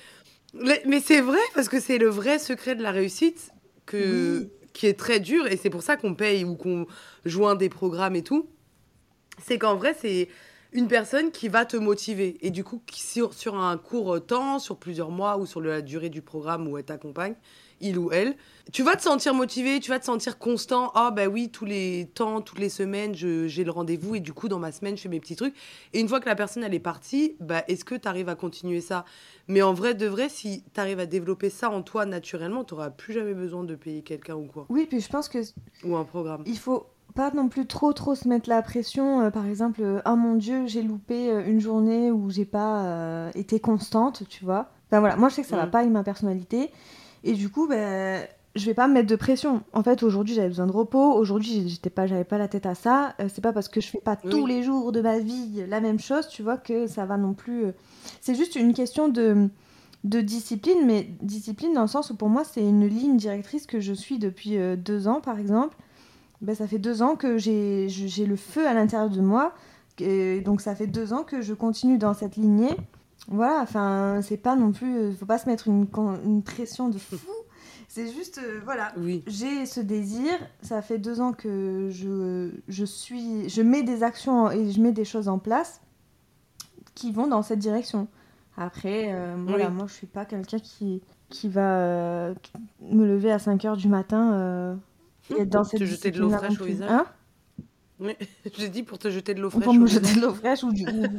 Mais 0.53 0.99
c'est 0.99 1.21
vrai 1.21 1.39
parce 1.55 1.69
que 1.69 1.79
c'est 1.79 1.97
le 1.97 2.09
vrai 2.09 2.37
secret 2.37 2.75
de 2.75 2.83
la 2.83 2.91
réussite 2.91 3.51
que, 3.85 4.49
qui 4.73 4.87
est 4.87 4.99
très 4.99 5.19
dur 5.19 5.47
et 5.47 5.55
c'est 5.55 5.69
pour 5.69 5.81
ça 5.81 5.95
qu'on 5.95 6.13
paye 6.13 6.43
ou 6.43 6.55
qu'on 6.55 6.87
joint 7.25 7.55
des 7.55 7.69
programmes 7.69 8.15
et 8.15 8.23
tout. 8.23 8.49
C'est 9.41 9.57
qu'en 9.57 9.75
vrai, 9.75 9.95
c'est 9.99 10.27
une 10.71 10.87
personne 10.87 11.31
qui 11.31 11.49
va 11.49 11.65
te 11.65 11.77
motiver. 11.77 12.37
Et 12.41 12.49
du 12.49 12.63
coup, 12.63 12.81
sur, 12.93 13.33
sur 13.33 13.55
un 13.55 13.77
court 13.77 14.25
temps, 14.25 14.59
sur 14.59 14.77
plusieurs 14.77 15.11
mois 15.11 15.37
ou 15.37 15.45
sur 15.45 15.61
la 15.61 15.81
durée 15.81 16.09
du 16.09 16.21
programme 16.21 16.67
où 16.67 16.77
elle 16.77 16.85
t'accompagne, 16.85 17.35
il 17.81 17.97
ou 17.97 18.11
elle, 18.11 18.35
tu 18.71 18.83
vas 18.83 18.95
te 18.95 19.01
sentir 19.01 19.33
motivé, 19.33 19.79
tu 19.79 19.89
vas 19.89 19.99
te 19.99 20.05
sentir 20.05 20.37
constant. 20.37 20.91
Ah, 20.93 21.11
bah 21.11 21.27
oui, 21.27 21.49
tous 21.49 21.65
les 21.65 22.09
temps, 22.13 22.41
toutes 22.41 22.59
les 22.59 22.69
semaines, 22.69 23.15
j'ai 23.15 23.63
le 23.63 23.71
rendez-vous 23.71 24.15
et 24.15 24.19
du 24.19 24.33
coup, 24.33 24.47
dans 24.47 24.59
ma 24.59 24.71
semaine, 24.71 24.95
je 24.95 25.01
fais 25.01 25.09
mes 25.09 25.19
petits 25.19 25.35
trucs. 25.35 25.55
Et 25.93 25.99
une 25.99 26.07
fois 26.07 26.19
que 26.19 26.29
la 26.29 26.35
personne, 26.35 26.63
elle 26.63 26.73
est 26.73 26.79
partie, 26.79 27.35
bah, 27.39 27.63
est-ce 27.67 27.83
que 27.83 27.95
tu 27.95 28.07
arrives 28.07 28.29
à 28.29 28.35
continuer 28.35 28.81
ça? 28.81 29.03
Mais 29.47 29.61
en 29.61 29.73
vrai, 29.73 29.93
de 29.93 30.05
vrai, 30.05 30.29
si 30.29 30.63
tu 30.73 30.79
arrives 30.79 30.99
à 30.99 31.05
développer 31.05 31.49
ça 31.49 31.69
en 31.69 31.81
toi 31.81 32.05
naturellement, 32.05 32.63
tu 32.63 32.75
n'auras 32.75 32.91
plus 32.91 33.13
jamais 33.13 33.33
besoin 33.33 33.63
de 33.63 33.75
payer 33.75 34.03
quelqu'un 34.03 34.35
ou 34.35 34.45
quoi. 34.45 34.67
Oui, 34.69 34.85
puis 34.87 35.01
je 35.01 35.09
pense 35.09 35.27
que. 35.27 35.39
Ou 35.83 35.95
un 35.95 36.05
programme. 36.05 36.43
Il 36.45 36.57
faut 36.57 36.85
pas 37.11 37.31
non 37.31 37.47
plus 37.49 37.65
trop 37.65 37.93
trop 37.93 38.15
se 38.15 38.27
mettre 38.27 38.49
la 38.49 38.61
pression. 38.61 39.21
Euh, 39.21 39.29
par 39.29 39.45
exemple, 39.45 39.81
euh, 39.83 40.01
oh 40.05 40.15
mon 40.15 40.35
dieu, 40.35 40.67
j'ai 40.67 40.81
loupé 40.81 41.29
euh, 41.29 41.45
une 41.45 41.59
journée 41.59 42.11
où 42.11 42.29
j'ai 42.29 42.45
pas 42.45 43.29
été 43.35 43.59
constante, 43.59 44.23
tu 44.29 44.45
vois. 44.45 44.69
Enfin 44.87 44.99
voilà, 44.99 45.15
moi 45.15 45.29
je 45.29 45.35
sais 45.35 45.41
que 45.43 45.47
ça 45.47 45.57
va 45.57 45.65
mm. 45.65 45.71
pas 45.71 45.79
avec 45.79 45.91
ma 45.91 46.03
personnalité. 46.03 46.71
Et 47.23 47.33
du 47.33 47.49
coup, 47.49 47.67
ben, 47.67 48.25
je 48.55 48.65
vais 48.65 48.73
pas 48.73 48.87
me 48.87 48.93
mettre 48.93 49.07
de 49.07 49.15
pression. 49.15 49.63
En 49.73 49.83
fait, 49.83 50.03
aujourd'hui, 50.03 50.35
j'avais 50.35 50.49
besoin 50.49 50.67
de 50.67 50.71
repos. 50.71 51.13
Aujourd'hui, 51.13 51.69
j'étais 51.69 51.89
pas, 51.89 52.05
j'avais 52.05 52.25
pas 52.25 52.37
la 52.37 52.47
tête 52.47 52.65
à 52.65 52.75
ça. 52.75 53.15
Euh, 53.19 53.27
c'est 53.33 53.41
pas 53.41 53.53
parce 53.53 53.69
que 53.69 53.79
je 53.79 53.87
fais 53.87 54.01
pas 54.01 54.15
tous 54.15 54.45
les 54.45 54.63
jours 54.63 54.91
de 54.91 55.01
ma 55.01 55.19
vie 55.19 55.63
la 55.67 55.79
même 55.79 55.99
chose, 55.99 56.27
tu 56.27 56.43
vois, 56.43 56.57
que 56.57 56.87
ça 56.87 57.05
va 57.05 57.17
non 57.17 57.33
plus. 57.33 57.65
Euh. 57.65 57.71
C'est 58.19 58.35
juste 58.35 58.55
une 58.55 58.73
question 58.73 59.07
de, 59.07 59.49
de 60.03 60.21
discipline, 60.21 60.85
mais 60.85 61.07
discipline 61.21 61.73
dans 61.73 61.81
le 61.81 61.87
sens 61.87 62.09
où 62.09 62.15
pour 62.15 62.29
moi, 62.29 62.43
c'est 62.43 62.63
une 62.63 62.87
ligne 62.87 63.15
directrice 63.15 63.65
que 63.65 63.79
je 63.79 63.93
suis 63.93 64.19
depuis 64.19 64.57
euh, 64.57 64.75
deux 64.75 65.07
ans, 65.07 65.21
par 65.21 65.39
exemple. 65.39 65.77
Ben, 66.41 66.55
ça 66.55 66.67
fait 66.67 66.79
deux 66.79 67.03
ans 67.03 67.15
que 67.15 67.37
j'ai, 67.37 67.87
le 68.25 68.35
feu 68.35 68.67
à 68.67 68.73
l'intérieur 68.73 69.09
de 69.09 69.21
moi. 69.21 69.53
Et 69.99 70.41
donc, 70.41 70.61
ça 70.61 70.73
fait 70.75 70.87
deux 70.87 71.13
ans 71.13 71.23
que 71.23 71.41
je 71.41 71.53
continue 71.53 71.99
dans 71.99 72.15
cette 72.15 72.35
lignée. 72.35 72.75
Voilà, 73.27 73.61
enfin, 73.61 74.21
c'est 74.23 74.37
pas 74.37 74.55
non 74.55 74.71
plus. 74.71 74.97
Euh, 74.97 75.11
faut 75.13 75.27
pas 75.27 75.37
se 75.37 75.47
mettre 75.47 75.67
une, 75.67 75.85
une 76.25 76.41
pression 76.41 76.89
de 76.89 76.97
fou. 76.97 77.17
C'est 77.87 78.07
juste, 78.07 78.39
euh, 78.41 78.61
voilà, 78.63 78.93
oui. 78.97 79.21
j'ai 79.27 79.65
ce 79.65 79.81
désir. 79.81 80.31
Ça 80.61 80.81
fait 80.81 80.97
deux 80.97 81.19
ans 81.19 81.33
que 81.33 81.89
je, 81.91 82.49
je 82.69 82.85
suis, 82.85 83.49
je 83.49 83.61
mets 83.61 83.83
des 83.83 84.01
actions 84.01 84.49
et 84.49 84.71
je 84.71 84.79
mets 84.79 84.93
des 84.93 85.03
choses 85.03 85.27
en 85.27 85.39
place 85.39 85.81
qui 86.95 87.11
vont 87.11 87.27
dans 87.27 87.41
cette 87.41 87.59
direction. 87.59 88.07
Après, 88.55 89.13
euh, 89.13 89.35
voilà, 89.45 89.69
moi, 89.69 89.87
je 89.87 89.93
suis 89.93 90.07
pas 90.07 90.23
quelqu'un 90.23 90.59
qui, 90.59 91.01
qui 91.29 91.49
va 91.49 92.29
me 92.79 93.05
lever 93.05 93.29
à 93.29 93.39
5 93.39 93.65
heures 93.65 93.77
du 93.77 93.89
matin 93.89 94.79
être 95.39 95.49
dans 95.49 95.63
cette 95.63 95.79
Te 95.79 95.85
jeter 95.85 96.11
de 96.11 96.19
l'eau 96.19 96.29
fraîche 96.29 96.59
au 96.59 96.65
visage 96.65 96.89
hein 96.89 97.05
oui, 98.01 98.15
j'ai 98.57 98.69
dit 98.69 98.83
pour 98.83 98.97
te 98.97 99.09
jeter 99.09 99.33
de 99.33 99.41
l'eau 99.41 99.49
fraîche. 99.49 99.63
Pour 99.63 99.73
me 99.73 99.85
jeter 99.85 100.15
de 100.15 100.21
l'eau 100.21 100.33
fraîche 100.33 100.63
ou, 100.63 100.73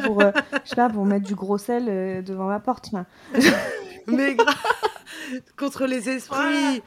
pour, 0.04 0.20
euh, 0.20 0.32
je 0.64 0.68
sais 0.70 0.76
pas, 0.76 0.90
pour 0.90 1.06
mettre 1.06 1.26
du 1.26 1.36
gros 1.36 1.56
sel 1.56 1.86
euh, 1.88 2.22
devant 2.22 2.48
ma 2.48 2.58
porte. 2.58 2.90
Mais 4.08 4.34
grave, 4.34 4.54
contre 5.56 5.86
les 5.86 6.08
esprits. 6.08 6.82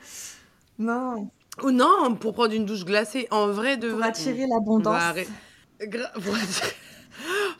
Non. 0.77 1.29
Ou 1.63 1.71
non, 1.71 2.13
pour 2.15 2.33
prendre 2.33 2.53
une 2.53 2.65
douche 2.65 2.83
glacée. 2.83 3.29
En 3.31 3.47
vrai, 3.47 3.77
de 3.77 3.91
Pour 3.91 4.03
attirer 4.03 4.45
l'abondance. 4.47 5.01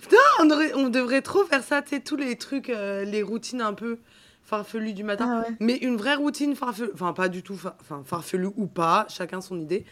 Putain, 0.02 0.18
on, 0.40 0.50
on, 0.76 0.90
devrait 0.90 1.22
trop 1.22 1.46
faire 1.46 1.64
ça, 1.64 1.82
tu 1.82 1.92
sais, 1.92 2.02
tous 2.02 2.18
les 2.18 2.36
trucs, 2.36 2.70
euh, 2.70 3.06
les 3.06 3.24
routines 3.24 3.62
un 3.62 3.74
peu 3.74 4.00
farfelues 4.46 4.94
du 4.94 5.04
matin. 5.04 5.44
Ah 5.46 5.52
Mais 5.60 5.76
une 5.78 5.98
vraie 5.98 6.16
routine 6.16 6.56
farfelue, 6.56 6.92
enfin 6.94 7.14
pas 7.14 7.28
du 7.28 7.44
tout, 7.44 7.58
enfin 7.82 8.04
farfelue 8.06 8.50
ou 8.56 8.68
pas, 8.68 9.06
chacun 9.10 9.42
son 9.42 9.60
idée 9.60 9.86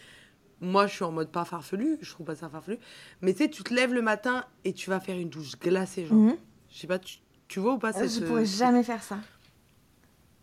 moi, 0.63 0.88
je 0.88 0.93
suis 0.93 1.03
en 1.03 1.12
mode 1.12 1.29
pas 1.29 1.45
farfelu, 1.45 1.98
je 2.01 2.10
trouve 2.10 2.25
pas 2.25 2.36
ça 2.36 2.50
farfelu. 2.50 2.77
Mais 3.22 3.33
tu 3.33 3.43
sais, 3.43 3.50
tu 3.50 3.63
te 3.63 3.74
lèves 3.74 3.93
le 3.93 4.01
matin 4.01 4.45
et 4.63 4.74
tu 4.74 4.89
vas 4.89 5.00
faire 5.00 5.17
une 5.17 5.29
douche 5.29 5.60
glacée, 5.60 6.05
genre. 6.05 6.17
Mhm. 6.17 6.38
Je 6.72 6.79
sais 6.79 6.88
pas, 6.88 7.00
tu, 7.00 7.17
tu, 7.48 7.60
vois 7.60 7.74
ou 7.74 7.77
pas 7.77 7.95
euh, 7.98 8.07
Je 8.07 8.25
pourrais 8.25 8.45
jamais 8.45 8.83
faire 8.83 9.03
ça. 9.03 9.17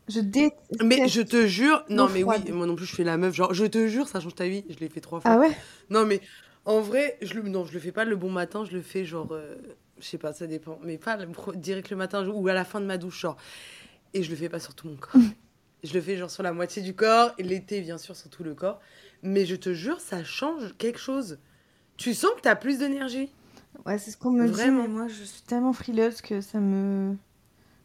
Je 0.09 0.21
déteste. 0.21 0.83
Mais 0.85 1.09
je 1.09 1.23
te 1.23 1.47
jure, 1.47 1.85
non, 1.89 2.09
mais 2.09 2.23
oui, 2.23 2.37
moi 2.53 2.67
non 2.67 2.77
plus, 2.77 2.87
je 2.87 2.95
fais 2.95 3.05
la 3.05 3.17
meuf. 3.17 3.35
Genre, 3.35 3.55
je 3.55 3.65
te 3.65 3.89
jure, 3.89 4.09
ça 4.09 4.21
change 4.21 4.35
ta 4.35 4.47
vie. 4.47 4.65
Je 4.69 4.79
l'ai 4.79 4.89
fait 4.89 5.01
trois 5.01 5.21
fois. 5.21 5.31
Ah 5.31 5.39
ouais? 5.39 5.57
Non, 5.89 6.05
mais 6.05 6.21
en 6.65 6.81
vrai, 6.81 7.17
je 7.23 7.35
le, 7.35 7.49
non, 7.49 7.65
je 7.65 7.73
le 7.73 7.81
fais 7.81 7.93
pas 7.93 8.05
le 8.05 8.17
bon 8.17 8.31
matin, 8.31 8.65
je 8.65 8.73
le 8.73 8.83
fais 8.83 9.05
genre. 9.05 9.29
Euh, 9.33 9.57
je 9.99 10.07
sais 10.07 10.19
pas, 10.19 10.33
ça 10.33 10.47
dépend. 10.47 10.79
Mais 10.85 10.99
pas 10.99 11.19
direct 11.55 11.91
le 11.91 11.97
matin 11.97 12.27
ou 12.29 12.47
à 12.49 12.55
la 12.55 12.65
fin 12.65 12.81
de 12.81 12.87
ma 12.87 12.99
douche, 12.99 13.21
genre. 13.21 13.37
Et 14.15 14.23
je 14.23 14.31
le 14.31 14.37
fais 14.37 14.49
pas 14.49 14.61
sur 14.61 14.75
tout 14.75 14.89
mon 14.89 14.97
corps. 14.97 15.21
je 15.83 15.95
le 15.95 16.01
fais 16.01 16.17
genre 16.17 16.31
sur 16.31 16.43
la 16.43 16.53
moitié 16.53 16.83
du 16.83 16.95
corps 16.95 17.33
et 17.39 17.43
l'été, 17.43 17.81
bien 17.81 17.99
sûr, 17.99 18.17
sur 18.17 18.31
tout 18.31 18.45
le 18.45 18.55
corps. 18.55 18.81
Mais 19.23 19.47
je 19.47 19.57
te 19.57 19.73
jure, 19.73 20.01
ça 20.01 20.25
change 20.25 20.75
quelque 20.79 20.99
chose. 20.99 21.39
Tu 21.97 22.15
sens 22.15 22.31
que 22.37 22.43
tu 22.43 22.49
as 22.49 22.57
plus 22.57 22.79
d'énergie. 22.79 23.31
Ouais, 23.87 23.99
c'est 23.99 24.11
ce 24.11 24.17
qu'on 24.17 24.31
me 24.31 24.49
dit, 24.49 24.71
mais 24.71 24.89
moi, 24.89 25.09
je 25.09 25.23
suis 25.23 25.43
tellement 25.43 25.73
frileuse 25.73 26.21
que 26.21 26.41
ça 26.41 26.59
me... 26.59 27.17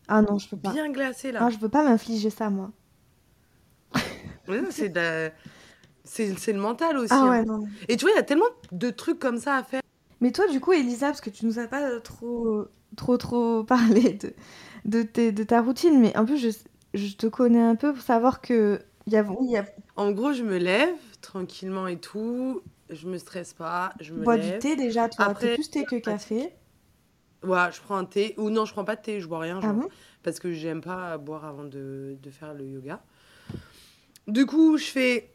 Ah 0.08 0.22
non, 0.22 0.38
je 0.38 0.48
peux 0.48 0.58
pas. 0.58 0.72
Bien 0.72 0.90
glacé, 0.92 1.32
là. 1.32 1.40
Ah, 1.42 1.50
je 1.50 1.58
veux 1.58 1.70
pas 1.70 1.84
m'infliger 1.84 2.30
ça, 2.30 2.50
moi. 2.50 2.72
c'est 4.48 5.34
c'est 6.06 6.54
le 6.54 6.60
mental 6.60 6.98
aussi. 6.98 7.12
Ah 7.12 7.24
hein. 7.24 7.30
ouais, 7.30 7.44
non. 7.44 7.68
Et 7.88 7.98
tu 7.98 8.06
vois, 8.06 8.12
il 8.12 8.16
y 8.16 8.20
a 8.20 8.24
tellement 8.24 8.46
de 8.72 8.90
trucs 8.92 9.20
comme 9.20 9.40
ça 9.40 9.56
à 9.56 9.64
faire. 9.64 9.82
Mais 10.22 10.32
toi, 10.32 10.48
du 10.48 10.60
coup, 10.60 10.74
Elisa, 10.74 11.08
parce 11.08 11.22
que 11.22 11.30
tu 11.30 11.46
nous 11.46 11.60
as 11.60 11.68
pas 11.68 12.00
trop, 12.00 12.66
trop, 12.96 13.18
trop 13.18 13.64
parlé 13.64 14.14
de, 14.14 14.34
de, 14.86 15.32
de 15.32 15.44
ta 15.44 15.62
routine, 15.62 16.00
mais 16.00 16.16
en 16.18 16.26
plus, 16.26 16.38
je, 16.38 16.50
je 16.94 17.16
te 17.16 17.28
connais 17.28 17.62
un 17.62 17.76
peu 17.76 17.94
pour 17.94 18.04
savoir 18.04 18.42
que 18.42 18.80
y 19.08 19.18
a, 19.18 19.26
y 19.42 19.58
a... 19.58 19.66
En 19.98 20.12
gros, 20.12 20.34
je 20.34 20.44
me 20.44 20.58
lève, 20.58 20.96
tranquillement 21.22 21.88
et 21.88 21.98
tout. 21.98 22.62
Je 22.90 23.08
me 23.08 23.18
stresse 23.18 23.54
pas. 23.54 23.94
Je 24.00 24.14
me 24.14 24.24
bois 24.24 24.38
du 24.38 24.58
thé 24.60 24.76
déjà, 24.76 25.10
toi. 25.10 25.26
Après, 25.26 25.56
plus 25.56 25.70
thé 25.70 25.84
que 25.84 25.96
café. 25.96 26.54
Ouais, 27.44 27.72
je 27.72 27.82
prends 27.82 27.98
un 27.98 28.06
thé. 28.06 28.34
Ou 28.38 28.50
non, 28.50 28.66
je 28.66 28.74
prends 28.74 28.86
pas 28.86 28.96
de 28.96 29.02
thé, 29.02 29.22
je 29.22 29.28
bois 29.28 29.40
rien. 29.40 29.60
Ah 29.62 29.74
bon 29.74 29.90
parce 30.26 30.40
que 30.40 30.52
j'aime 30.52 30.82
pas 30.82 31.20
boire 31.20 31.46
avant 31.46 31.66
de, 31.66 32.18
de, 32.22 32.30
faire 32.32 32.56
le 32.56 32.66
yoga. 32.66 33.00
Du 34.28 34.48
coup, 34.48 34.78
je 34.78 34.86
fais. 34.86 35.30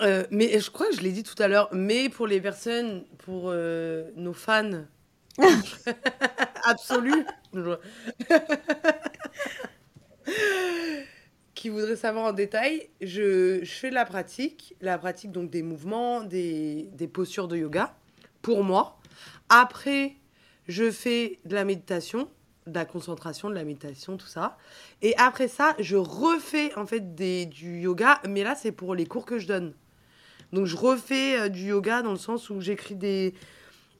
Euh, 0.00 0.24
mais 0.30 0.58
je 0.58 0.70
crois 0.70 0.88
que 0.88 0.96
je 0.96 1.02
l'ai 1.02 1.12
dit 1.12 1.22
tout 1.22 1.40
à 1.40 1.48
l'heure, 1.48 1.68
mais 1.70 2.08
pour 2.08 2.26
les 2.26 2.40
personnes, 2.40 3.04
pour 3.18 3.44
euh, 3.46 4.10
nos 4.16 4.32
fans 4.32 4.84
absolus, 6.64 7.24
qui 11.54 11.68
voudrait 11.68 11.96
savoir 11.96 12.26
en 12.26 12.32
détail, 12.32 12.88
je, 13.00 13.60
je, 13.62 13.72
fais 13.72 13.90
la 13.90 14.04
pratique, 14.04 14.76
la 14.80 14.98
pratique 14.98 15.32
donc 15.32 15.50
des 15.50 15.62
mouvements, 15.62 16.22
des, 16.22 16.88
des, 16.92 17.08
postures 17.08 17.48
de 17.48 17.56
yoga, 17.56 17.94
pour 18.42 18.64
moi. 18.64 18.98
Après, 19.48 20.16
je 20.68 20.90
fais 20.90 21.38
de 21.44 21.54
la 21.54 21.64
méditation, 21.64 22.28
de 22.66 22.74
la 22.74 22.84
concentration, 22.84 23.48
de 23.50 23.54
la 23.54 23.64
méditation, 23.64 24.16
tout 24.16 24.26
ça. 24.26 24.56
Et 25.02 25.14
après 25.16 25.48
ça, 25.48 25.74
je 25.78 25.96
refais 25.96 26.74
en 26.76 26.86
fait 26.86 27.14
des, 27.14 27.46
du 27.46 27.80
yoga, 27.80 28.20
mais 28.28 28.42
là, 28.42 28.54
c'est 28.54 28.72
pour 28.72 28.94
les 28.94 29.06
cours 29.06 29.26
que 29.26 29.38
je 29.38 29.46
donne. 29.46 29.74
Donc, 30.52 30.66
je 30.66 30.76
refais 30.76 31.38
euh, 31.38 31.48
du 31.48 31.66
yoga 31.66 32.02
dans 32.02 32.12
le 32.12 32.18
sens 32.18 32.48
où 32.50 32.60
j'écris 32.60 32.94
des, 32.94 33.34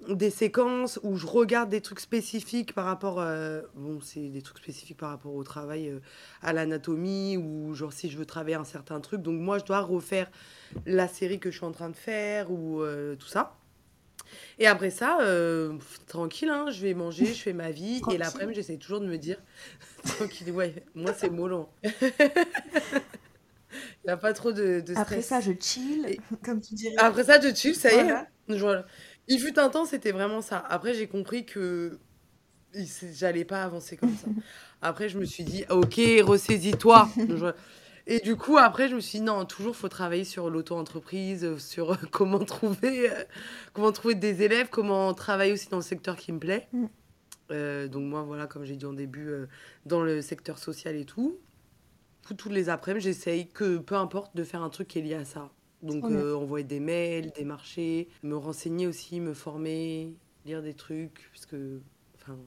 des 0.09 0.31
séquences 0.31 1.01
où 1.03 1.17
je 1.17 1.27
regarde 1.27 1.71
des 1.71 1.81
trucs 1.81 2.01
spécifiques 2.01 2.75
par 2.75 2.85
rapport 2.85 3.21
euh, 3.21 3.63
bon 3.75 4.01
c'est 4.01 4.29
des 4.29 4.43
trucs 4.43 4.59
spécifiques 4.59 4.99
par 4.99 5.11
rapport 5.11 5.35
au 5.35 5.43
travail 5.45 5.89
euh, 5.89 6.01
à 6.43 6.53
l'anatomie 6.53 7.37
ou 7.37 7.75
genre 7.75 7.93
si 7.93 8.11
je 8.11 8.19
veux 8.19 8.27
travailler 8.27 8.57
un 8.57 8.65
certain 8.65 9.01
truc 9.01 9.23
donc 9.23 9.41
moi 9.41 9.59
je 9.59 9.65
dois 9.65 9.81
refaire 9.81 10.31
la 10.85 11.09
série 11.09 11.39
que 11.39 11.51
je 11.51 11.57
suis 11.57 11.67
en 11.67 11.73
train 11.73 11.89
de 11.89 11.97
faire 11.97 12.51
ou 12.51 12.83
euh, 12.83 13.17
tout 13.17 13.29
ça 13.29 13.57
et 14.59 14.67
après 14.67 14.91
ça 14.91 15.19
tranquille 16.07 16.51
hein, 16.51 16.71
je 16.71 16.81
vais 16.83 16.95
manger 16.95 17.27
je 17.27 17.41
fais 17.41 17.53
ma 17.53 17.71
vie 17.71 18.03
et 18.13 18.19
l'après-midi 18.19 18.57
j'essaie 18.57 18.77
toujours 18.77 19.01
de 19.01 19.07
me 19.07 19.17
dire 19.17 19.39
tranquille 20.05 20.51
ouais 20.51 20.85
moi 20.95 21.13
c'est 21.15 21.31
mollo 21.31 21.69
il 24.05 24.07
n'y 24.07 24.11
a 24.11 24.17
pas 24.17 24.33
trop 24.33 24.53
de, 24.53 24.81
stress. 24.83 24.99
Après 24.99 25.23
ça, 25.23 25.41
je 25.41 25.53
chill, 25.59 26.19
comme 26.45 26.61
tu 26.61 26.75
dirais. 26.75 26.95
Après 26.99 27.25
ça, 27.25 27.41
je 27.41 27.55
chill, 27.55 27.75
ça 27.75 27.91
y 27.93 27.97
est. 27.97 28.15
Voilà. 28.49 28.87
Il 29.29 29.41
fut 29.41 29.59
un 29.59 29.69
temps, 29.71 29.85
c'était 29.85 30.13
vraiment 30.13 30.43
ça. 30.43 30.59
Après, 30.69 30.95
j'ai 30.95 31.07
compris 31.07 31.47
que 31.47 31.99
j'allais 33.13 33.45
pas 33.45 33.63
avancer 33.63 33.97
comme 33.97 34.15
ça. 34.17 34.27
Après, 34.83 35.09
je 35.09 35.19
me 35.19 35.25
suis 35.25 35.45
dit, 35.45 35.65
ok, 35.71 36.01
ressaisis-toi. 36.23 37.09
Et 38.07 38.21
du 38.21 38.37
coup, 38.37 38.59
après, 38.59 38.91
je 38.91 38.97
me 38.97 39.01
suis 39.01 39.21
dit, 39.21 39.25
non, 39.25 39.47
toujours, 39.47 39.75
faut 39.75 39.89
travailler 39.89 40.25
sur 40.25 40.51
l'auto-entreprise, 40.51 41.57
sur 41.57 41.99
comment 42.11 42.45
trouver, 42.45 43.11
euh, 43.11 43.25
comment 43.73 43.93
trouver 43.93 44.15
des 44.15 44.43
élèves, 44.43 44.69
comment 44.71 45.15
travailler 45.15 45.53
aussi 45.53 45.69
dans 45.71 45.79
le 45.79 45.83
secteur 45.83 46.17
qui 46.17 46.31
me 46.31 46.39
plaît. 46.39 46.69
Mm. 46.73 46.85
Euh, 47.51 47.89
donc 47.89 48.03
moi, 48.05 48.23
voilà, 48.23 48.47
comme 48.47 48.65
j'ai 48.65 48.77
dit 48.77 48.85
en 48.85 48.93
début, 48.93 49.29
euh, 49.29 49.47
dans 49.87 50.03
le 50.03 50.21
secteur 50.21 50.59
social 50.59 50.97
et 50.97 51.07
tout. 51.07 51.39
Tous 52.37 52.51
les 52.51 52.69
après-midi, 52.69 53.05
j'essaye 53.05 53.49
que, 53.49 53.79
peu 53.79 53.95
importe, 53.95 54.37
de 54.37 54.45
faire 54.45 54.63
un 54.63 54.71
truc 54.71 54.89
qui 54.89 54.99
est 54.99 55.03
lié 55.03 55.15
à 55.15 55.25
ça. 55.25 55.51
Donc, 55.83 56.05
euh, 56.05 56.35
envoyer 56.35 56.65
des 56.65 56.81
mails, 56.81 57.31
démarcher, 57.33 58.09
me 58.23 58.37
renseigner 58.37 58.87
aussi, 58.87 59.21
me 59.21 59.35
former, 59.35 60.15
lire 60.47 60.63
des 60.63 60.75
trucs, 60.75 61.29
puisque 61.31 61.57
enfin, 62.17 62.39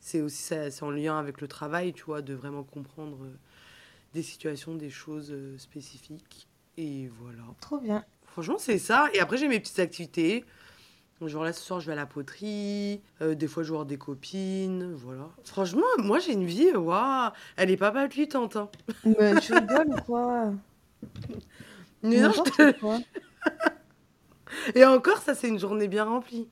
c'est 0.00 0.20
aussi 0.20 0.42
ça, 0.42 0.70
c'est 0.70 0.82
en 0.82 0.90
lien 0.90 1.18
avec 1.18 1.40
le 1.40 1.48
travail, 1.48 1.92
tu 1.92 2.04
vois, 2.04 2.20
de 2.20 2.34
vraiment 2.34 2.64
comprendre 2.64 3.24
euh, 3.24 3.38
des 4.12 4.22
situations, 4.22 4.74
des 4.74 4.90
choses 4.90 5.30
euh, 5.30 5.56
spécifiques. 5.58 6.48
Et 6.76 7.08
voilà. 7.20 7.42
Trop 7.60 7.78
bien. 7.78 8.04
Franchement, 8.26 8.58
c'est 8.58 8.78
ça. 8.78 9.08
Et 9.14 9.20
après, 9.20 9.36
j'ai 9.36 9.48
mes 9.48 9.60
petites 9.60 9.78
activités. 9.78 10.44
Genre 11.22 11.44
là, 11.44 11.52
ce 11.54 11.62
soir, 11.62 11.80
je 11.80 11.86
vais 11.86 11.92
à 11.92 11.96
la 11.96 12.04
poterie. 12.06 13.00
euh, 13.22 13.34
des 13.34 13.46
fois, 13.46 13.62
je 13.62 13.68
vais 13.68 13.74
voir 13.76 13.86
des 13.86 13.96
copines. 13.96 14.92
Voilà. 14.92 15.30
Franchement, 15.44 15.86
moi, 15.98 16.18
j'ai 16.18 16.32
une 16.32 16.44
vie, 16.44 16.70
waouh, 16.72 17.30
elle 17.56 17.70
est 17.70 17.76
pas 17.76 17.92
palpitante. 17.92 18.56
Hein. 18.56 18.68
Mais 19.06 19.40
tu 19.40 19.54
rigoles 19.54 19.88
ou 19.88 20.00
quoi? 20.02 20.52
non, 22.04 22.30
je 22.32 22.42
te- 22.72 22.78
quoi. 22.80 22.98
Et 24.74 24.84
encore, 24.84 25.18
ça, 25.18 25.34
c'est 25.34 25.48
une 25.48 25.58
journée 25.58 25.88
bien 25.88 26.04
remplie. 26.04 26.48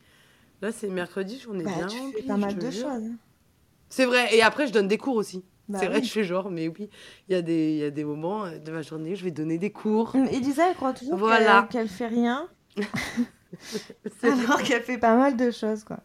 Là, 0.61 0.73
c'est 0.73 0.89
mercredi, 0.89 1.39
journée 1.39 1.65
Bah, 1.65 1.71
bien 1.77 1.87
tu 1.87 1.99
remplie. 1.99 2.13
fais 2.23 2.27
pas 2.27 2.37
mal 2.37 2.57
de 2.57 2.71
choses. 2.71 3.11
C'est 3.89 4.07
vrai. 4.07 4.35
Et 4.35 4.43
après, 4.43 4.67
je 4.67 4.73
donne 4.73 4.89
des 4.89 4.99
cours 4.99 5.17
aussi. 5.17 5.45
Bah 5.69 5.79
c'est 5.81 5.87
vrai, 5.87 5.99
oui. 6.01 6.05
je 6.05 6.11
fais 6.13 6.25
genre, 6.25 6.51
mais 6.51 6.67
oui, 6.69 6.91
il 7.29 7.33
y, 7.33 7.35
a 7.37 7.43
des- 7.43 7.77
y 7.77 7.85
a 7.85 7.91
des 7.91 8.05
moments 8.05 8.45
euh, 8.45 8.59
de 8.59 8.73
ma 8.73 8.83
journée 8.83 9.13
où 9.13 9.15
je 9.15 9.23
vais 9.25 9.31
donner 9.31 9.59
des 9.59 9.71
cours. 9.71 10.15
Elisa, 10.17 10.69
elle 10.69 10.75
croit 10.75 10.93
toujours 10.93 11.17
Voilà. 11.17 11.63
qu'elle 11.71 11.83
qu'elle 11.83 11.89
fait 11.89 12.09
rien, 12.09 12.49
alors 14.23 14.63
qu'elle 14.63 14.83
fait 14.83 14.99
pas 14.99 15.15
mal 15.17 15.37
de 15.37 15.51
choses, 15.51 15.85
quoi. 15.85 15.99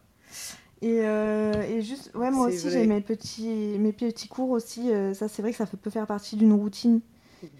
Et, 0.80 1.00
euh, 1.02 1.60
et 1.62 1.82
juste, 1.82 2.12
ouais, 2.14 2.30
moi 2.30 2.46
aussi, 2.46 2.58
vrai. 2.68 2.70
j'ai 2.70 2.86
mes 2.86 3.00
petits, 3.00 3.48
mes 3.78 3.92
petits 3.92 4.28
cours 4.28 4.50
aussi. 4.50 4.92
euh, 4.92 5.12
ça, 5.12 5.26
c'est 5.26 5.42
vrai 5.42 5.50
que 5.50 5.56
ça 5.58 5.66
peut 5.66 5.90
faire 5.90 6.06
partie 6.06 6.36
d'une 6.36 6.52
routine. 6.52 7.00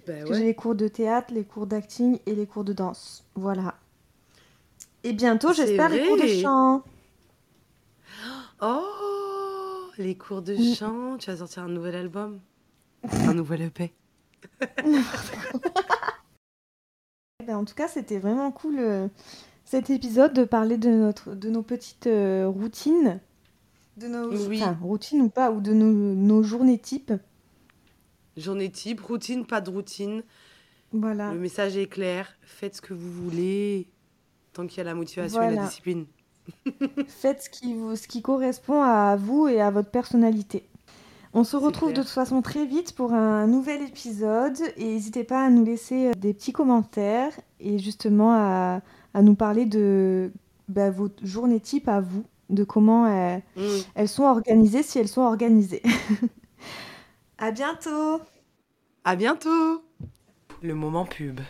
Bah 0.07 0.12
ouais. 0.25 0.35
J'ai 0.35 0.45
les 0.45 0.55
cours 0.55 0.75
de 0.75 0.88
théâtre, 0.88 1.33
les 1.33 1.45
cours 1.45 1.67
d'acting 1.67 2.19
et 2.27 2.35
les 2.35 2.47
cours 2.47 2.64
de 2.64 2.73
danse. 2.73 3.25
Voilà. 3.35 3.75
Et 5.05 5.12
bientôt, 5.12 5.53
j'espère, 5.53 5.88
les 5.88 6.07
cours 6.07 6.17
de 6.17 6.27
chant. 6.27 6.83
Oh, 8.61 9.87
les 9.99 10.17
cours 10.17 10.43
de 10.43 10.55
Mm. 10.55 10.75
chant. 10.75 11.17
Tu 11.19 11.31
vas 11.31 11.37
sortir 11.37 11.62
un 11.62 11.69
nouvel 11.69 11.95
album 11.95 12.41
Un 13.12 13.35
nouvel 13.35 13.62
EP 13.62 13.93
Ben, 17.47 17.57
en 17.57 17.64
tout 17.64 17.75
cas, 17.75 17.88
c'était 17.88 18.19
vraiment 18.19 18.51
cool 18.51 18.77
euh, 18.79 19.09
cet 19.64 19.91
épisode 19.91 20.33
de 20.33 20.45
parler 20.45 20.77
de, 20.77 20.91
notre, 20.91 21.35
de 21.35 21.49
nos 21.49 21.62
petites 21.62 22.07
euh, 22.09 22.49
routines. 22.49 23.21
De 23.97 24.09
nos 24.09 24.31
Oui. 24.49 24.62
routines 24.83 25.23
ou 25.23 25.29
pas, 25.29 25.51
ou 25.51 25.61
de 25.61 25.73
nos, 25.73 25.93
nos 25.93 26.43
journées 26.43 26.79
type. 26.79 27.12
Journée 28.38 28.70
type, 28.70 29.01
routine, 29.01 29.44
pas 29.44 29.61
de 29.61 29.70
routine. 29.70 30.22
Voilà. 30.92 31.33
Le 31.33 31.38
message 31.38 31.77
est 31.77 31.87
clair. 31.87 32.29
Faites 32.42 32.77
ce 32.77 32.81
que 32.81 32.94
vous 32.94 33.11
voulez. 33.11 33.88
Tant 34.53 34.66
qu'il 34.66 34.79
y 34.79 34.81
a 34.81 34.85
la 34.85 34.94
motivation 34.94 35.42
et 35.42 35.55
la 35.55 35.64
discipline. 35.66 36.07
Faites 37.09 37.42
ce 37.42 37.51
qui, 37.51 37.74
vous, 37.74 37.94
ce 37.96 38.09
qui 38.09 38.22
correspond 38.22 38.83
à 38.83 39.16
vous 39.16 39.48
et 39.48 39.61
à 39.61 39.70
votre 39.70 39.90
personnalité. 39.90 40.64
On 41.35 41.44
se 41.44 41.57
retrouve 41.57 41.92
de 41.92 42.01
toute 42.01 42.09
façon 42.09 42.40
très 42.40 42.64
vite 42.64 42.94
pour 42.94 43.12
un 43.12 43.46
nouvel 43.46 43.83
épisode 43.83 44.57
et 44.79 44.85
n'hésitez 44.85 45.24
pas 45.24 45.44
à 45.44 45.51
nous 45.51 45.62
laisser 45.62 46.09
euh, 46.09 46.12
des 46.16 46.33
petits 46.33 46.53
commentaires 46.53 47.33
et 47.61 47.79
justement 47.79 48.33
à, 48.33 48.81
à 49.12 49.22
nous 49.22 49.35
parler 49.35 49.66
de 49.66 50.33
bah, 50.68 50.90
vos 50.90 51.09
journées 51.22 51.61
type 51.61 51.87
à 51.87 52.01
vous, 52.01 52.24
de 52.48 52.64
comment 52.64 53.07
euh, 53.07 53.37
Mm. 53.57 53.61
elles 53.94 54.09
sont 54.09 54.24
organisées 54.24 54.83
si 54.83 54.98
elles 54.98 55.09
sont 55.09 55.20
organisées. 55.20 55.83
à 57.38 57.51
bientôt 57.51 58.20
À 59.05 59.16
bientôt 59.16 59.83
Le 60.62 60.74
moment 60.74 61.05
pub. 61.05 61.40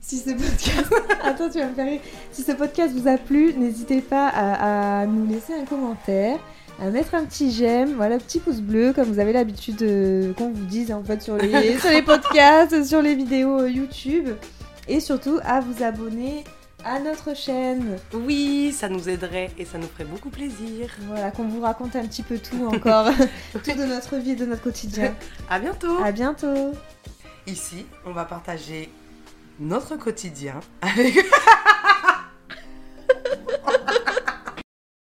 Si 0.00 0.18
ce 0.18 0.30
podcast... 0.30 0.94
Attends, 1.22 1.48
tu 1.48 1.58
vas 1.58 1.66
me 1.66 1.74
faire 1.74 1.86
rire. 1.86 2.00
Si 2.30 2.42
ce 2.42 2.52
podcast 2.52 2.94
vous 2.94 3.08
a 3.08 3.16
plu, 3.16 3.54
n'hésitez 3.54 4.00
pas 4.00 4.28
à, 4.28 5.00
à 5.00 5.06
nous 5.06 5.26
laisser 5.26 5.54
un 5.54 5.64
commentaire, 5.64 6.38
à 6.80 6.90
mettre 6.90 7.14
un 7.14 7.24
petit 7.24 7.50
j'aime, 7.50 7.94
voilà, 7.94 8.18
petit 8.18 8.38
pouce 8.38 8.60
bleu, 8.60 8.92
comme 8.92 9.08
vous 9.08 9.18
avez 9.18 9.32
l'habitude 9.32 9.78
qu'on 10.36 10.50
vous 10.50 10.64
dise 10.66 10.92
en 10.92 11.02
fait 11.02 11.22
sur 11.22 11.36
les, 11.36 11.78
sur 11.78 11.90
les 11.90 12.02
podcasts, 12.02 12.84
sur 12.84 13.00
les 13.02 13.14
vidéos 13.14 13.60
euh, 13.60 13.70
YouTube. 13.70 14.28
Et 14.86 15.00
surtout 15.00 15.40
à 15.44 15.60
vous 15.60 15.82
abonner 15.82 16.44
à 16.84 17.00
notre 17.00 17.34
chaîne. 17.34 17.98
Oui, 18.12 18.72
ça 18.72 18.88
nous 18.88 19.08
aiderait 19.08 19.50
et 19.58 19.64
ça 19.64 19.78
nous 19.78 19.88
ferait 19.88 20.04
beaucoup 20.04 20.28
plaisir. 20.30 20.90
Voilà, 21.08 21.30
qu'on 21.30 21.48
vous 21.48 21.60
raconte 21.60 21.96
un 21.96 22.06
petit 22.06 22.22
peu 22.22 22.38
tout 22.38 22.66
encore, 22.66 23.10
tout 23.52 23.58
de 23.58 23.84
notre 23.84 24.16
vie, 24.16 24.36
de 24.36 24.44
notre 24.44 24.62
quotidien. 24.62 25.14
à 25.48 25.58
bientôt. 25.58 25.98
À 26.02 26.12
bientôt. 26.12 26.72
Ici, 27.46 27.86
on 28.04 28.12
va 28.12 28.24
partager 28.24 28.90
notre 29.58 29.96
quotidien 29.96 30.60
avec. 30.82 31.14